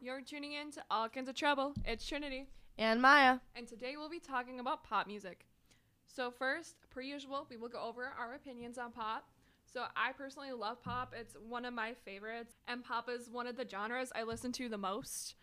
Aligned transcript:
You're 0.00 0.22
tuning 0.22 0.52
in 0.52 0.70
to 0.72 0.82
All 0.90 1.08
Kinds 1.08 1.28
of 1.28 1.34
Trouble. 1.34 1.74
It's 1.84 2.06
Trinity, 2.06 2.46
And 2.78 3.02
Maya. 3.02 3.38
and 3.54 3.68
today 3.68 3.94
we'll 3.96 4.08
be 4.08 4.18
talking 4.18 4.58
about 4.60 4.82
pop 4.84 5.06
music. 5.06 5.44
So, 6.06 6.30
first, 6.30 6.76
per 6.90 7.00
usual, 7.02 7.46
we 7.50 7.56
will 7.56 7.68
go 7.68 7.80
over 7.82 8.12
our 8.18 8.34
opinions 8.34 8.78
on 8.78 8.92
pop. 8.92 9.28
So, 9.72 9.84
I 9.94 10.12
personally 10.12 10.52
love 10.52 10.82
pop, 10.82 11.14
it's 11.16 11.36
one 11.46 11.64
of 11.64 11.74
my 11.74 11.94
favorites, 12.04 12.54
and 12.66 12.82
pop 12.82 13.08
is 13.08 13.28
one 13.30 13.46
of 13.46 13.56
the 13.56 13.68
genres 13.68 14.10
I 14.14 14.22
listen 14.24 14.52
to 14.52 14.68
the 14.68 14.78
most. 14.78 15.34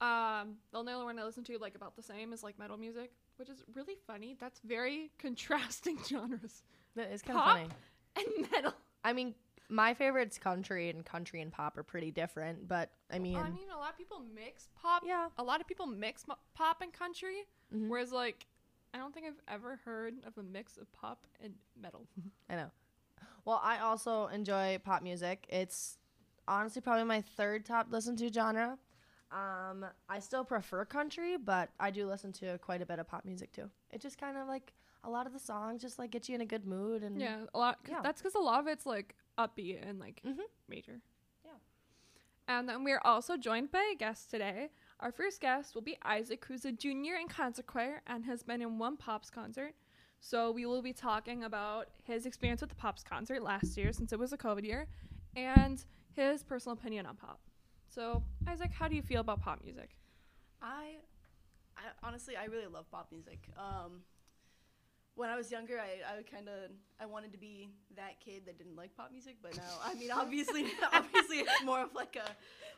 Um, 0.00 0.56
the 0.72 0.78
only 0.78 0.92
other 0.94 1.04
one 1.04 1.18
I 1.18 1.24
listen 1.24 1.44
to, 1.44 1.58
like, 1.58 1.74
about 1.74 1.94
the 1.94 2.02
same 2.02 2.32
is 2.32 2.42
like 2.42 2.58
metal 2.58 2.78
music, 2.78 3.12
which 3.36 3.50
is 3.50 3.62
really 3.74 3.96
funny. 4.06 4.34
That's 4.40 4.60
very 4.64 5.10
contrasting 5.18 5.98
genres. 6.08 6.62
That 6.96 7.12
is 7.12 7.20
kind 7.22 7.38
of 7.38 7.44
funny. 7.44 7.68
And 8.16 8.50
metal. 8.50 8.74
I 9.04 9.12
mean, 9.12 9.34
my 9.70 9.94
favorite's 9.94 10.36
country, 10.38 10.90
and 10.90 11.04
country 11.04 11.40
and 11.40 11.50
pop 11.52 11.78
are 11.78 11.82
pretty 11.82 12.10
different. 12.10 12.66
But 12.68 12.90
I 13.10 13.18
mean, 13.18 13.36
I 13.36 13.48
mean, 13.50 13.70
a 13.74 13.78
lot 13.78 13.90
of 13.92 13.96
people 13.98 14.20
mix 14.34 14.68
pop. 14.80 15.02
yeah. 15.06 15.28
A 15.38 15.42
lot 15.42 15.60
of 15.60 15.66
people 15.66 15.86
mix 15.86 16.26
mo- 16.28 16.38
pop 16.54 16.82
and 16.82 16.92
country. 16.92 17.44
Mhm. 17.74 17.88
Whereas, 17.88 18.12
like, 18.12 18.46
I 18.92 18.98
don't 18.98 19.14
think 19.14 19.26
I've 19.26 19.40
ever 19.48 19.76
heard 19.84 20.14
of 20.26 20.36
a 20.38 20.42
mix 20.42 20.76
of 20.76 20.90
pop 20.92 21.26
and 21.42 21.54
metal. 21.80 22.06
I 22.50 22.56
know. 22.56 22.70
Well, 23.44 23.60
I 23.62 23.78
also 23.78 24.26
enjoy 24.26 24.78
pop 24.84 25.02
music. 25.02 25.46
It's 25.48 25.98
honestly 26.48 26.82
probably 26.82 27.04
my 27.04 27.20
third 27.22 27.64
top 27.64 27.86
listen 27.90 28.16
to 28.16 28.32
genre. 28.32 28.76
Um, 29.30 29.86
I 30.08 30.18
still 30.18 30.44
prefer 30.44 30.84
country, 30.84 31.36
but 31.36 31.70
I 31.78 31.90
do 31.92 32.08
listen 32.08 32.32
to 32.34 32.58
quite 32.58 32.82
a 32.82 32.86
bit 32.86 32.98
of 32.98 33.06
pop 33.06 33.24
music 33.24 33.52
too. 33.52 33.70
It 33.92 34.00
just 34.00 34.18
kind 34.18 34.36
of 34.36 34.48
like 34.48 34.72
a 35.04 35.08
lot 35.10 35.26
of 35.26 35.32
the 35.32 35.38
songs 35.38 35.80
just 35.80 35.98
like 36.00 36.10
get 36.10 36.28
you 36.28 36.34
in 36.34 36.40
a 36.40 36.46
good 36.46 36.66
mood 36.66 37.02
and 37.04 37.20
Yeah, 37.20 37.44
a 37.54 37.58
lot. 37.58 37.78
Yeah. 37.88 38.00
That's 38.02 38.20
because 38.20 38.34
a 38.34 38.40
lot 38.40 38.58
of 38.60 38.66
it's 38.66 38.84
like 38.86 39.14
upbeat 39.46 39.78
and 39.88 39.98
like 39.98 40.20
Mhm. 40.24 40.46
major. 40.68 41.00
Yeah. 41.44 41.58
And 42.48 42.68
then 42.68 42.84
we're 42.84 43.00
also 43.04 43.36
joined 43.36 43.70
by 43.70 43.90
a 43.92 43.96
guest 43.96 44.30
today. 44.30 44.70
Our 45.00 45.12
first 45.12 45.40
guest 45.40 45.74
will 45.74 45.82
be 45.82 45.96
Isaac, 46.02 46.44
who's 46.44 46.64
a 46.64 46.72
junior 46.72 47.14
in 47.16 47.28
concert 47.28 47.66
choir 47.66 48.02
and 48.06 48.24
has 48.24 48.42
been 48.42 48.60
in 48.60 48.78
one 48.78 48.96
Pops 48.96 49.30
concert. 49.30 49.74
So 50.20 50.50
we 50.50 50.66
will 50.66 50.82
be 50.82 50.92
talking 50.92 51.44
about 51.44 51.88
his 52.04 52.26
experience 52.26 52.60
with 52.60 52.70
the 52.70 52.76
Pops 52.76 53.02
concert 53.02 53.42
last 53.42 53.76
year, 53.76 53.92
since 53.92 54.12
it 54.12 54.18
was 54.18 54.32
a 54.32 54.38
COVID 54.38 54.64
year, 54.64 54.86
and 55.34 55.82
his 56.12 56.42
personal 56.42 56.74
opinion 56.74 57.06
on 57.06 57.16
pop. 57.16 57.40
So 57.88 58.22
Isaac, 58.46 58.72
how 58.72 58.88
do 58.88 58.94
you 58.94 59.02
feel 59.02 59.20
about 59.20 59.40
pop 59.40 59.62
music? 59.64 59.96
I, 60.60 60.96
I 61.76 61.82
honestly, 62.02 62.36
I 62.36 62.44
really 62.44 62.66
love 62.66 62.90
pop 62.90 63.10
music. 63.10 63.48
Um, 63.56 64.02
when 65.14 65.30
I 65.30 65.36
was 65.36 65.50
younger, 65.50 65.78
I, 65.78 66.18
I 66.18 66.22
kind 66.22 66.48
of 66.48 66.70
I 67.00 67.06
wanted 67.06 67.32
to 67.32 67.38
be 67.38 67.70
that 67.96 68.20
kid 68.24 68.42
that 68.46 68.58
didn't 68.58 68.76
like 68.76 68.96
pop 68.96 69.12
music, 69.12 69.36
but 69.42 69.56
now 69.56 69.62
I 69.84 69.94
mean, 69.94 70.10
obviously, 70.14 70.66
obviously, 70.92 71.38
it's 71.38 71.64
more 71.64 71.82
of 71.82 71.94
like 71.94 72.16
a, 72.16 72.30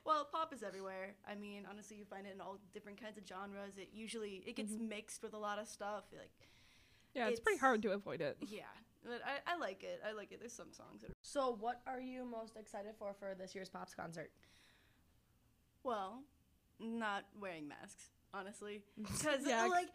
well, 0.04 0.26
pop 0.30 0.52
is 0.52 0.62
everywhere. 0.62 1.14
I 1.28 1.34
mean, 1.34 1.64
honestly, 1.70 1.96
you 1.96 2.04
find 2.04 2.26
it 2.26 2.32
in 2.34 2.40
all 2.40 2.58
different 2.72 3.00
kinds 3.00 3.18
of 3.18 3.24
genres. 3.26 3.76
It 3.76 3.90
usually 3.92 4.42
it 4.46 4.56
gets 4.56 4.72
mm-hmm. 4.72 4.88
mixed 4.88 5.22
with 5.22 5.34
a 5.34 5.38
lot 5.38 5.58
of 5.58 5.68
stuff. 5.68 6.04
Like, 6.12 6.48
Yeah, 7.14 7.28
it's, 7.28 7.40
pretty 7.40 7.58
hard 7.58 7.82
to 7.82 7.92
avoid 7.92 8.20
it. 8.20 8.36
yeah, 8.48 8.62
but 9.04 9.20
I, 9.24 9.54
I 9.54 9.58
like 9.58 9.82
it. 9.82 10.00
I 10.06 10.12
like 10.12 10.32
it. 10.32 10.40
There's 10.40 10.52
some 10.52 10.72
songs 10.72 11.02
that 11.02 11.10
are 11.10 11.14
So, 11.22 11.56
what 11.60 11.80
are 11.86 12.00
you 12.00 12.24
most 12.24 12.56
excited 12.56 12.94
for 12.98 13.14
for 13.18 13.34
this 13.38 13.54
year's 13.54 13.68
Pops 13.68 13.94
concert? 13.94 14.30
well, 15.84 16.22
not 16.78 17.24
wearing 17.40 17.68
masks, 17.68 18.10
honestly, 18.32 18.82
because 18.96 19.46
Yeah, 19.46 19.66
like. 19.66 19.88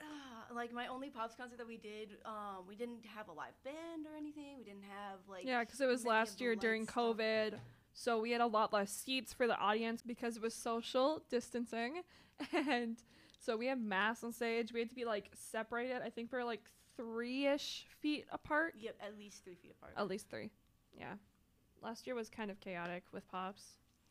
Uh, 0.00 0.54
like 0.54 0.72
my 0.72 0.86
only 0.88 1.10
pops 1.10 1.34
concert 1.34 1.58
that 1.58 1.66
we 1.66 1.76
did, 1.76 2.10
um, 2.24 2.66
we 2.68 2.76
didn't 2.76 3.04
have 3.14 3.28
a 3.28 3.32
live 3.32 3.54
band 3.64 4.06
or 4.10 4.16
anything. 4.16 4.58
We 4.58 4.64
didn't 4.64 4.84
have 4.84 5.18
like 5.28 5.44
Yeah, 5.44 5.60
because 5.60 5.80
it 5.80 5.86
was 5.86 6.04
last 6.04 6.40
year 6.40 6.50
light 6.52 6.60
during 6.60 6.84
stuff. 6.84 6.96
COVID. 6.96 7.54
So 7.94 8.20
we 8.20 8.30
had 8.30 8.42
a 8.42 8.46
lot 8.46 8.72
less 8.72 8.92
seats 8.92 9.32
for 9.32 9.46
the 9.46 9.56
audience 9.56 10.02
because 10.02 10.36
it 10.36 10.42
was 10.42 10.54
social 10.54 11.22
distancing. 11.30 12.02
And 12.68 12.98
so 13.38 13.56
we 13.56 13.66
had 13.66 13.80
masks 13.80 14.22
on 14.22 14.30
stage. 14.32 14.70
We 14.70 14.80
had 14.80 14.90
to 14.90 14.94
be 14.94 15.06
like 15.06 15.30
separated. 15.32 16.02
I 16.04 16.10
think 16.10 16.30
we're 16.30 16.44
like 16.44 16.60
three 16.96 17.46
ish 17.46 17.86
feet 18.00 18.26
apart. 18.30 18.74
Yep, 18.78 18.96
at 19.00 19.18
least 19.18 19.42
three 19.42 19.54
feet 19.54 19.70
apart. 19.70 19.94
At 19.96 20.08
least 20.08 20.28
three. 20.28 20.50
Yeah. 20.98 21.14
Last 21.82 22.06
year 22.06 22.14
was 22.14 22.28
kind 22.28 22.50
of 22.50 22.60
chaotic 22.60 23.04
with 23.12 23.26
pops. 23.28 23.62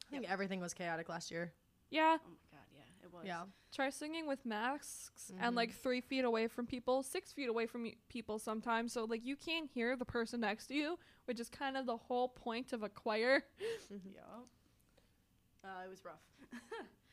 I 0.08 0.18
think 0.18 0.30
everything 0.30 0.60
was 0.60 0.74
chaotic 0.74 1.10
last 1.10 1.30
year. 1.30 1.54
Yeah. 1.90 2.18
Oh 2.20 2.30
my 2.30 2.58
god, 2.58 2.66
yeah, 2.76 2.84
it 3.06 3.14
was. 3.14 3.24
Yeah. 3.26 3.44
Try 3.72 3.90
singing 3.90 4.28
with 4.28 4.46
masks 4.46 5.32
and 5.40 5.54
Mhm. 5.54 5.56
like 5.56 5.72
three 5.74 6.02
feet 6.02 6.26
away 6.26 6.48
from 6.48 6.66
people, 6.68 7.04
six 7.04 7.32
feet 7.32 7.48
away 7.50 7.66
from 7.68 7.84
y- 7.84 7.96
people 8.10 8.40
sometimes. 8.40 8.92
So 8.94 9.06
like 9.06 9.24
you 9.24 9.36
can't 9.36 9.70
hear 9.70 9.96
the 9.96 10.06
person 10.06 10.42
next 10.42 10.68
to 10.68 10.74
you, 10.76 11.00
which 11.26 11.40
is 11.40 11.50
kind 11.50 11.78
of 11.78 11.86
the 11.86 11.98
whole 11.98 12.28
point 12.30 12.74
of 12.74 12.84
a 12.84 12.90
choir. 12.90 13.44
Yeah. 14.06 14.22
Uh, 15.64 15.84
it 15.86 15.90
was 15.90 16.04
rough. 16.06 16.22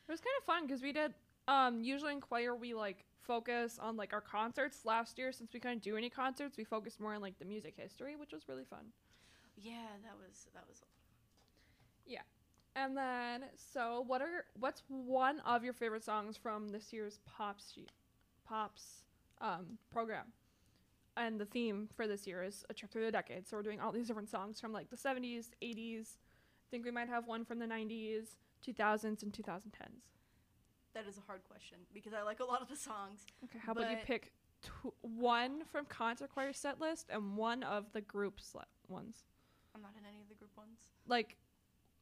It 0.05 0.11
was 0.11 0.19
kind 0.19 0.35
of 0.37 0.43
fun 0.45 0.67
because 0.67 0.81
we 0.81 0.91
did. 0.91 1.13
Um, 1.47 1.81
usually 1.81 2.11
in 2.11 2.19
choir 2.21 2.53
we 2.55 2.73
like 2.73 3.05
focus 3.21 3.79
on 3.79 3.95
like 3.95 4.11
our 4.13 4.21
concerts. 4.21 4.83
Last 4.85 5.17
year, 5.17 5.31
since 5.31 5.53
we 5.53 5.59
couldn't 5.61 5.81
do 5.81 5.95
any 5.95 6.09
concerts, 6.09 6.57
we 6.57 6.65
focused 6.65 6.99
more 6.99 7.13
on 7.13 7.21
like 7.21 7.39
the 7.39 7.45
music 7.45 7.75
history, 7.77 8.15
which 8.17 8.33
was 8.33 8.47
really 8.49 8.65
fun. 8.65 8.91
yeah, 9.55 9.87
that 10.03 10.17
was 10.19 10.47
that 10.53 10.67
was. 10.67 10.81
And 12.75 12.97
then, 12.97 13.45
so 13.55 14.03
what 14.07 14.21
are 14.21 14.45
what's 14.59 14.81
one 14.87 15.39
of 15.41 15.63
your 15.63 15.73
favorite 15.73 16.03
songs 16.03 16.37
from 16.37 16.69
this 16.69 16.91
year's 16.91 17.19
Pops 17.25 17.77
Pops 18.47 19.03
um 19.41 19.77
program? 19.91 20.27
And 21.15 21.39
the 21.39 21.45
theme 21.45 21.89
for 21.95 22.07
this 22.07 22.25
year 22.25 22.41
is 22.43 22.65
a 22.69 22.73
trip 22.73 22.91
through 22.91 23.05
the 23.05 23.11
decades. 23.11 23.49
So 23.49 23.57
we're 23.57 23.63
doing 23.63 23.79
all 23.79 23.91
these 23.91 24.07
different 24.07 24.29
songs 24.29 24.59
from 24.59 24.73
like 24.73 24.89
the 24.89 24.97
70s, 24.97 25.51
80s. 25.61 26.17
I 26.17 26.67
think 26.71 26.85
we 26.85 26.89
might 26.91 27.07
have 27.07 27.27
one 27.27 27.45
from 27.45 27.59
the 27.59 27.67
90s, 27.67 28.37
2000s, 28.65 29.21
and 29.21 29.31
2010s. 29.31 30.09
That 30.95 31.05
is 31.07 31.17
a 31.19 31.21
hard 31.27 31.43
question 31.43 31.77
because 31.93 32.13
I 32.13 32.23
like 32.23 32.39
a 32.39 32.43
lot 32.45 32.63
of 32.63 32.67
the 32.69 32.75
songs. 32.75 33.25
Okay, 33.43 33.59
how 33.63 33.73
about 33.73 33.91
you 33.91 33.97
pick 34.03 34.31
tw- 34.63 34.93
one 35.01 35.63
from 35.71 35.85
concert 35.85 36.31
choir 36.33 36.53
set 36.53 36.81
list 36.81 37.09
and 37.11 37.37
one 37.37 37.61
of 37.61 37.91
the 37.93 38.01
group 38.01 38.39
sle- 38.39 38.63
ones, 38.87 39.25
I'm 39.75 39.81
not 39.81 39.91
in 39.99 40.05
any 40.07 40.21
of 40.21 40.29
the 40.29 40.35
group 40.35 40.51
ones. 40.57 40.79
like 41.07 41.37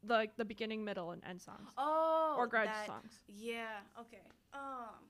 like 0.07 0.35
the 0.37 0.45
beginning, 0.45 0.83
middle, 0.83 1.11
and 1.11 1.21
end 1.27 1.41
songs, 1.41 1.69
Oh, 1.77 2.35
or 2.37 2.47
grudge 2.47 2.67
that- 2.67 2.87
songs. 2.87 3.11
Yeah. 3.27 3.79
Okay. 3.99 4.21
Um. 4.53 5.05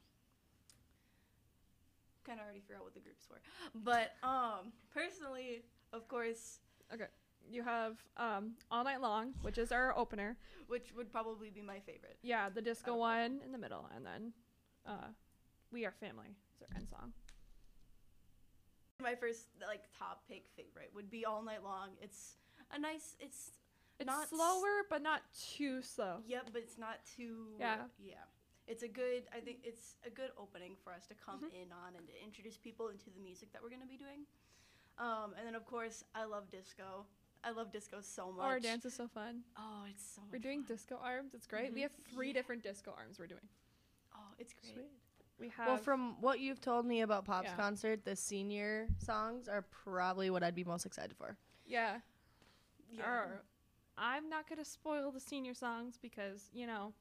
Kind 2.25 2.39
of 2.39 2.43
already 2.45 2.59
figured 2.59 2.77
out 2.77 2.83
what 2.83 2.93
the 2.93 2.99
groups 2.99 3.27
were, 3.29 3.41
but 3.83 4.11
um, 4.21 4.71
personally, 4.93 5.63
of 5.91 6.07
course, 6.07 6.59
Okay. 6.93 7.05
You 7.49 7.63
have 7.63 7.97
um, 8.17 8.51
all 8.69 8.83
night 8.83 9.01
long, 9.01 9.33
which 9.41 9.57
is 9.57 9.71
our 9.71 9.97
opener. 9.97 10.37
which 10.67 10.93
would 10.95 11.11
probably 11.11 11.49
be 11.49 11.61
my 11.61 11.79
favorite. 11.79 12.17
Yeah, 12.21 12.49
the 12.49 12.61
disco 12.61 12.95
one 12.95 13.39
in 13.43 13.51
the 13.51 13.57
middle, 13.57 13.89
and 13.95 14.05
then 14.05 14.33
uh, 14.85 15.07
we 15.71 15.83
are 15.85 15.91
family. 15.99 16.35
Is 16.55 16.61
our 16.61 16.77
end 16.77 16.87
song. 16.87 17.11
My 19.01 19.15
first 19.15 19.47
like 19.67 19.81
top 19.97 20.21
pick 20.29 20.43
favorite 20.55 20.91
would 20.93 21.09
be 21.09 21.25
All 21.25 21.41
Night 21.41 21.63
Long. 21.63 21.89
It's 21.99 22.35
a 22.71 22.77
nice. 22.79 23.15
It's 23.19 23.49
It's 24.01 24.07
Not 24.07 24.23
s- 24.23 24.29
slower, 24.29 24.83
but 24.89 25.01
not 25.01 25.21
too 25.55 25.81
slow. 25.81 26.17
Yep, 26.25 26.49
but 26.53 26.61
it's 26.61 26.77
not 26.77 26.99
too. 27.15 27.47
Yeah. 27.59 27.85
Yeah. 27.99 28.15
It's 28.67 28.83
a 28.83 28.87
good. 28.87 29.23
I 29.35 29.39
think 29.39 29.59
it's 29.63 29.95
a 30.05 30.09
good 30.09 30.31
opening 30.37 30.75
for 30.83 30.93
us 30.93 31.05
to 31.07 31.15
come 31.15 31.41
Mhm. 31.41 31.53
in 31.63 31.71
on 31.71 31.95
and 31.95 32.07
to 32.07 32.23
introduce 32.23 32.57
people 32.57 32.89
into 32.89 33.09
the 33.09 33.19
music 33.19 33.51
that 33.53 33.61
we're 33.61 33.69
gonna 33.69 33.85
be 33.85 33.97
doing. 33.97 34.25
Um, 34.97 35.33
and 35.37 35.45
then 35.47 35.55
of 35.55 35.65
course 35.65 36.03
I 36.15 36.23
love 36.25 36.49
disco. 36.51 37.05
I 37.43 37.51
love 37.51 37.71
disco 37.71 38.01
so 38.01 38.31
much. 38.31 38.45
Our 38.45 38.59
dance 38.59 38.85
is 38.85 38.93
so 38.93 39.07
fun. 39.07 39.43
Oh, 39.57 39.85
it's 39.89 40.03
so. 40.15 40.21
We're 40.31 40.39
doing 40.39 40.61
fun. 40.63 40.75
disco 40.75 40.97
arms. 40.97 41.33
It's 41.33 41.47
great. 41.47 41.73
We 41.73 41.79
Mhm. 41.79 41.83
have 41.83 41.95
three 42.13 42.27
Yeah. 42.27 42.33
different 42.33 42.61
disco 42.63 42.91
arms 42.91 43.17
we're 43.19 43.27
doing. 43.27 43.49
Oh, 44.13 44.33
it's 44.37 44.53
great. 44.53 44.89
We 45.39 45.49
have 45.49 45.67
Well, 45.67 45.77
from 45.77 46.21
what 46.21 46.39
you've 46.39 46.61
told 46.61 46.85
me 46.85 47.01
about 47.01 47.25
Pop's 47.25 47.47
Yeah. 47.49 47.55
concert, 47.55 48.03
the 48.05 48.15
senior 48.15 48.87
songs 48.99 49.47
are 49.49 49.63
probably 49.63 50.29
what 50.29 50.43
I'd 50.43 50.53
be 50.55 50.63
most 50.63 50.85
excited 50.85 51.17
for. 51.17 51.37
yeah. 51.65 52.01
Yeah. 52.89 53.09
Or 53.09 53.45
I'm 54.01 54.29
not 54.29 54.49
gonna 54.49 54.65
spoil 54.65 55.11
the 55.11 55.19
senior 55.19 55.53
songs 55.53 55.99
because 56.01 56.49
you 56.53 56.65
know, 56.65 56.93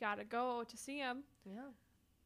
gotta 0.00 0.24
go 0.24 0.64
to 0.68 0.76
see 0.76 0.98
them. 1.00 1.24
Yeah. 1.44 1.70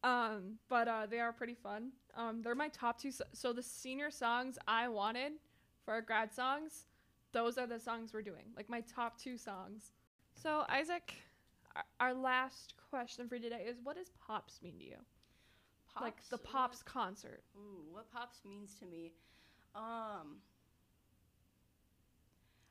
Um, 0.05 0.59
but 0.69 0.87
uh, 0.87 1.07
they 1.09 1.21
are 1.21 1.33
pretty 1.33 1.55
fun. 1.55 1.93
Um, 2.15 2.43
they're 2.43 2.55
my 2.55 2.69
top 2.69 3.01
two. 3.01 3.11
So, 3.11 3.25
so 3.33 3.53
the 3.53 3.63
senior 3.63 4.11
songs 4.11 4.59
I 4.69 4.89
wanted 4.89 5.33
for 5.85 5.95
our 5.95 6.03
grad 6.03 6.35
songs, 6.35 6.87
those 7.33 7.57
are 7.57 7.67
the 7.67 7.81
songs 7.81 8.13
we're 8.13 8.23
doing. 8.23 8.53
Like 8.55 8.69
my 8.69 8.83
top 8.83 9.19
two 9.19 9.39
songs. 9.39 9.93
So 10.35 10.65
Isaac, 10.69 11.15
our, 11.75 11.85
our 12.01 12.15
last 12.15 12.75
question 12.91 13.29
for 13.29 13.39
today 13.39 13.65
is: 13.67 13.79
What 13.83 13.97
does 13.97 14.11
pops 14.27 14.61
mean 14.63 14.79
to 14.79 14.85
you? 14.85 14.97
like 16.01 16.23
the 16.31 16.39
Pops, 16.39 16.83
pops 16.83 16.83
concert. 16.83 17.43
Ooh, 17.57 17.85
what 17.91 18.11
pops 18.11 18.39
means 18.45 18.75
to 18.81 18.87
me, 18.87 19.13
um, 19.75 20.39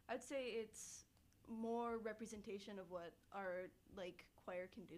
I'd 0.09 0.23
say 0.23 0.45
it's 0.47 1.03
more 1.49 1.97
representation 1.97 2.79
of 2.79 2.89
what 2.89 3.11
our 3.33 3.69
like 3.95 4.25
choir 4.43 4.67
can 4.73 4.83
do. 4.85 4.95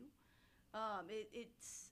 Um, 0.73 1.05
it, 1.09 1.29
it's 1.33 1.89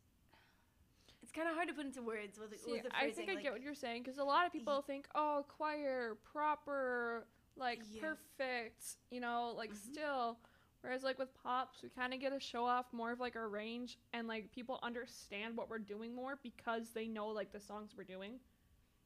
it's 1.22 1.32
kind 1.32 1.48
of 1.48 1.54
hard 1.56 1.68
to 1.68 1.74
put 1.74 1.86
into 1.86 2.02
words 2.02 2.40
with, 2.40 2.60
See, 2.60 2.72
with 2.72 2.84
the 2.84 2.90
I 2.98 3.12
think 3.12 3.30
I 3.30 3.36
like, 3.36 3.44
get 3.44 3.52
what 3.52 3.62
you're 3.62 3.76
saying 3.76 4.04
because 4.04 4.18
a 4.18 4.24
lot 4.24 4.46
of 4.46 4.52
people 4.52 4.82
think, 4.82 5.08
oh, 5.14 5.46
choir, 5.48 6.18
proper, 6.32 7.28
like 7.56 7.82
Yeah. 7.94 8.02
perfect, 8.02 8.98
you 9.12 9.20
know, 9.20 9.54
like 9.56 9.72
Mhm. 9.72 9.78
still. 9.78 10.38
Whereas 10.82 11.04
like 11.04 11.20
with 11.20 11.32
pops, 11.44 11.84
we 11.84 11.90
kind 11.90 12.12
of 12.12 12.20
get 12.20 12.32
to 12.32 12.40
show 12.40 12.66
off 12.66 12.92
more 12.92 13.12
of 13.12 13.20
like 13.20 13.36
our 13.36 13.50
range 13.50 14.00
and 14.14 14.28
like 14.28 14.52
people 14.52 14.80
understand 14.82 15.56
what 15.56 15.70
we're 15.70 15.78
doing 15.78 16.16
more 16.16 16.40
because 16.42 16.90
they 16.90 17.08
know 17.08 17.28
like 17.28 17.52
the 17.52 17.60
songs 17.60 17.94
we're 17.96 18.04
doing. 18.04 18.40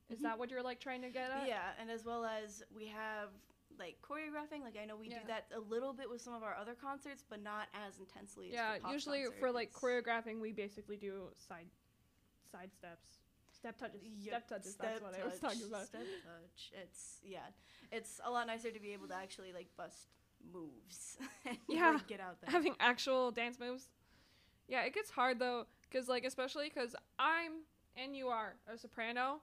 Is 0.09 0.19
Mhm. 0.19 0.24
that 0.24 0.39
what 0.39 0.50
you're 0.50 0.63
like 0.63 0.80
trying 0.80 1.01
to 1.01 1.09
get 1.09 1.31
at? 1.31 1.48
Yeah, 1.48 1.74
and 1.77 1.91
as 1.91 2.06
well 2.06 2.24
as 2.24 2.63
we 2.74 2.88
have 2.88 3.30
like 3.80 3.98
choreographing. 4.01 4.62
Like 4.63 4.77
I 4.81 4.86
know 4.86 4.95
we 4.95 5.07
Yeah. 5.10 5.19
do 5.22 5.27
that 5.27 5.48
a 5.56 5.60
little 5.60 5.94
bit 5.94 6.10
with 6.10 6.22
some 6.22 6.33
of 6.33 6.44
our 6.44 6.56
other 6.56 6.75
concerts, 6.75 7.24
but 7.30 7.42
not 7.42 7.68
as 7.74 7.98
intensely. 8.00 8.51
Yeah, 8.51 8.72
as 8.72 8.75
for 8.77 8.81
Pop's 8.81 8.94
usually 8.94 9.25
for 9.39 9.51
like 9.51 9.74
choreographing, 9.74 10.39
we 10.42 10.51
basically 10.51 10.98
do 10.98 11.30
side 11.38 11.68
side 12.51 12.72
steps, 12.74 13.19
step 13.51 13.77
touches, 13.77 14.01
Yep, 14.04 14.27
step 14.27 14.48
touches. 14.48 14.75
that's 14.77 15.00
step 15.00 15.04
what 15.04 15.19
I 15.19 15.25
was 15.25 15.39
talking 15.39 15.63
about. 15.68 15.88
Step 15.88 16.07
touch. 16.24 16.72
It's 16.74 17.19
yeah, 17.24 17.39
it's 17.92 18.19
a 18.24 18.31
lot 18.31 18.48
nicer 18.48 18.72
to 18.72 18.80
be 18.80 18.94
able 18.94 19.07
to 19.07 19.16
actually 19.16 19.51
like 19.54 19.68
bust 19.77 20.07
moves. 20.54 21.18
and 21.45 21.57
Yeah, 21.68 21.98
get 22.07 22.19
out 22.19 22.42
there. 22.42 22.50
Having 22.51 22.75
actual 22.80 23.31
dance 23.31 23.60
moves. 23.60 23.89
Yeah, 24.68 24.83
it 24.83 24.94
gets 24.94 25.10
hard 25.12 25.39
though, 25.39 25.66
cause 25.92 26.07
like 26.07 26.24
especially 26.25 26.69
cause 26.69 26.95
I'm 27.19 27.63
and 27.95 28.16
you 28.16 28.27
are 28.27 28.56
a 28.68 28.77
soprano, 28.77 29.42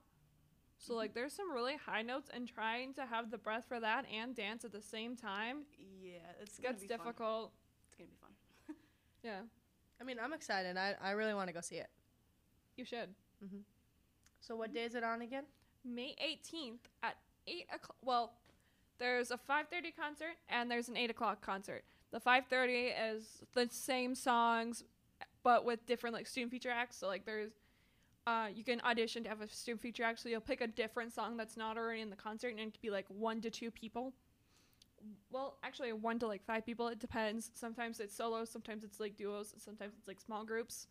so 0.85 0.95
like 0.95 1.13
there's 1.13 1.33
some 1.33 1.51
really 1.51 1.75
high 1.77 2.01
notes, 2.01 2.29
and 2.33 2.47
trying 2.47 2.93
to 2.95 3.05
have 3.05 3.31
the 3.31 3.37
breath 3.37 3.65
for 3.67 3.79
that 3.79 4.05
and 4.13 4.35
dance 4.35 4.65
at 4.65 4.71
the 4.71 4.81
same 4.81 5.15
time 5.15 5.59
yeah, 6.01 6.19
it's 6.41 6.59
gonna 6.59 6.73
gets 6.73 6.83
be 6.83 6.87
fun. 6.89 6.97
difficult. 6.97 7.51
It's 7.87 7.97
gonna 7.97 8.09
be 8.09 8.17
fun. 8.21 8.75
Yeah, 9.23 9.39
I 10.01 10.03
mean, 10.03 10.17
I'm 10.21 10.33
excited. 10.33 10.75
I, 10.75 10.95
I 11.01 11.11
really 11.11 11.33
want 11.33 11.47
to 11.47 11.53
go 11.53 11.61
see 11.61 11.77
it. 11.77 11.87
you 12.75 12.83
should. 12.83 13.09
Mm-hmm. 13.43 13.59
So 14.41 14.55
what 14.57 14.73
day 14.73 14.83
is 14.83 14.95
it 14.95 15.03
on 15.03 15.21
again? 15.21 15.45
May 15.85 16.15
18th 16.21 16.79
at 17.01 17.15
8 17.47 17.65
o'clock. 17.73 17.95
Well, 18.03 18.33
there's 18.99 19.31
a 19.31 19.37
5.30 19.37 19.95
concert 19.97 20.35
and 20.49 20.69
there's 20.69 20.89
an 20.89 20.97
8 20.97 21.09
o'clock 21.09 21.39
concert. 21.41 21.83
The 22.11 22.19
5.30 22.19 23.15
is 23.15 23.43
the 23.53 23.67
same 23.71 24.13
songs, 24.15 24.83
but 25.43 25.63
with 25.63 25.85
different 25.85 26.13
like 26.13 26.27
student 26.27 26.51
feature 26.51 26.69
acts. 26.69 26.97
So 26.97 27.07
like 27.07 27.25
there's, 27.25 27.51
uh, 28.25 28.47
you 28.53 28.63
can 28.63 28.81
audition 28.81 29.23
to 29.23 29.29
have 29.29 29.41
a 29.41 29.47
student 29.47 29.81
feature 29.81 30.03
act. 30.03 30.19
So 30.19 30.29
you'll 30.29 30.41
pick 30.41 30.61
a 30.61 30.67
different 30.67 31.13
song 31.13 31.37
that's 31.37 31.57
not 31.57 31.77
already 31.77 32.01
in 32.01 32.09
the 32.09 32.15
concert 32.15 32.49
and 32.49 32.59
it 32.59 32.71
could 32.71 32.81
be 32.81 32.89
like 32.89 33.05
one 33.07 33.41
to 33.41 33.49
two 33.49 33.71
people. 33.71 34.13
Well, 35.31 35.57
actually 35.63 35.91
one 35.93 36.19
to 36.19 36.27
like 36.27 36.45
five 36.45 36.65
people. 36.65 36.87
It 36.87 36.99
depends. 36.99 37.51
Sometimes 37.55 37.99
it's 37.99 38.15
solos, 38.15 38.49
sometimes 38.49 38.83
it's 38.83 38.99
like 38.99 39.17
duos, 39.17 39.53
sometimes 39.57 39.93
it's 39.97 40.07
like 40.07 40.21
small 40.21 40.45
groups. 40.45 40.87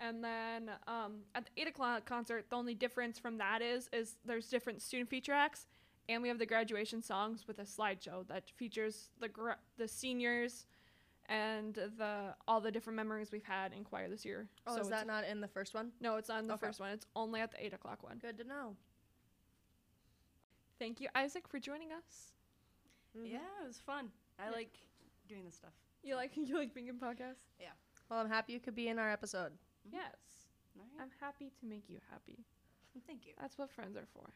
And 0.00 0.24
then 0.24 0.70
um, 0.88 1.18
at 1.34 1.44
the 1.44 1.60
eight 1.60 1.68
o'clock 1.68 2.04
concert, 2.04 2.46
the 2.50 2.56
only 2.56 2.74
difference 2.74 3.18
from 3.18 3.38
that 3.38 3.62
is 3.62 3.88
is 3.92 4.16
there's 4.24 4.48
different 4.48 4.82
student 4.82 5.08
feature 5.08 5.32
acts, 5.32 5.66
and 6.08 6.20
we 6.20 6.28
have 6.28 6.38
the 6.38 6.46
graduation 6.46 7.00
songs 7.00 7.44
with 7.46 7.60
a 7.60 7.62
slideshow 7.62 8.26
that 8.26 8.50
features 8.56 9.10
the 9.20 9.30
the 9.78 9.86
seniors, 9.86 10.66
and 11.26 11.74
the 11.74 12.34
all 12.46 12.60
the 12.60 12.70
different 12.70 12.96
memories 12.96 13.30
we've 13.32 13.44
had 13.44 13.72
in 13.72 13.84
choir 13.84 14.08
this 14.08 14.24
year. 14.24 14.48
Oh, 14.66 14.74
so 14.76 14.82
is 14.82 14.88
that 14.88 15.06
not 15.06 15.24
in 15.24 15.40
the 15.40 15.48
first 15.48 15.74
one? 15.74 15.92
no? 16.00 16.16
It's 16.16 16.30
on 16.30 16.46
the 16.46 16.54
Okay. 16.54 16.66
first 16.66 16.80
one. 16.80 16.90
It's 16.90 17.06
only 17.16 17.40
at 17.40 17.50
the 17.50 17.64
eight 17.64 17.72
o'clock 17.72 18.02
one. 18.02 18.18
Good 18.18 18.36
to 18.38 18.44
know. 18.44 18.76
Thank 20.78 21.00
you, 21.00 21.08
Isaac, 21.14 21.46
for 21.48 21.58
joining 21.58 21.92
us. 21.92 22.32
Mhm. 23.16 23.30
Yeah, 23.32 23.62
it 23.62 23.66
was 23.66 23.78
fun. 23.80 24.10
I 24.38 24.46
Yeah. 24.46 24.50
like 24.50 24.78
doing 25.28 25.44
this 25.44 25.54
stuff. 25.54 25.72
You 26.02 26.16
like 26.16 26.32
you 26.36 26.56
like 26.58 26.74
being 26.74 26.88
in 26.88 26.98
podcasts? 26.98 27.46
Yeah. 27.58 27.72
Well, 28.08 28.18
I'm 28.20 28.28
happy 28.28 28.52
you 28.52 28.60
could 28.60 28.74
be 28.74 28.88
in 28.88 28.98
our 28.98 29.10
episode. 29.10 29.52
Mhm. 29.88 29.92
Yes, 29.92 30.46
All 30.76 30.82
right. 30.82 31.02
I'm 31.02 31.10
happy 31.20 31.50
to 31.60 31.66
make 31.66 31.88
you 31.88 32.00
happy. 32.10 32.44
Thank 33.06 33.26
you. 33.26 33.34
That's 33.40 33.56
what 33.58 33.70
friends 33.70 33.96
are 33.96 34.06
for. 34.12 34.30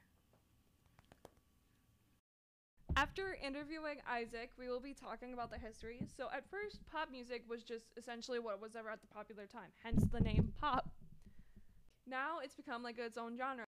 After 2.98 3.36
interviewing 3.46 3.98
Isaac, 4.10 4.50
we 4.58 4.68
will 4.68 4.80
be 4.80 4.92
talking 4.92 5.32
about 5.32 5.52
the 5.52 5.56
history. 5.56 6.02
So, 6.16 6.26
at 6.34 6.50
first, 6.50 6.84
pop 6.90 7.12
music 7.12 7.44
was 7.48 7.62
just 7.62 7.92
essentially 7.96 8.40
what 8.40 8.60
was 8.60 8.74
ever 8.74 8.90
at 8.90 9.00
the 9.00 9.06
popular 9.06 9.46
time, 9.46 9.70
hence 9.84 10.02
the 10.10 10.18
name 10.18 10.52
pop. 10.60 10.90
Now 12.08 12.40
it's 12.42 12.56
become 12.56 12.82
like 12.82 12.98
its 12.98 13.16
own 13.16 13.38
genre. 13.38 13.64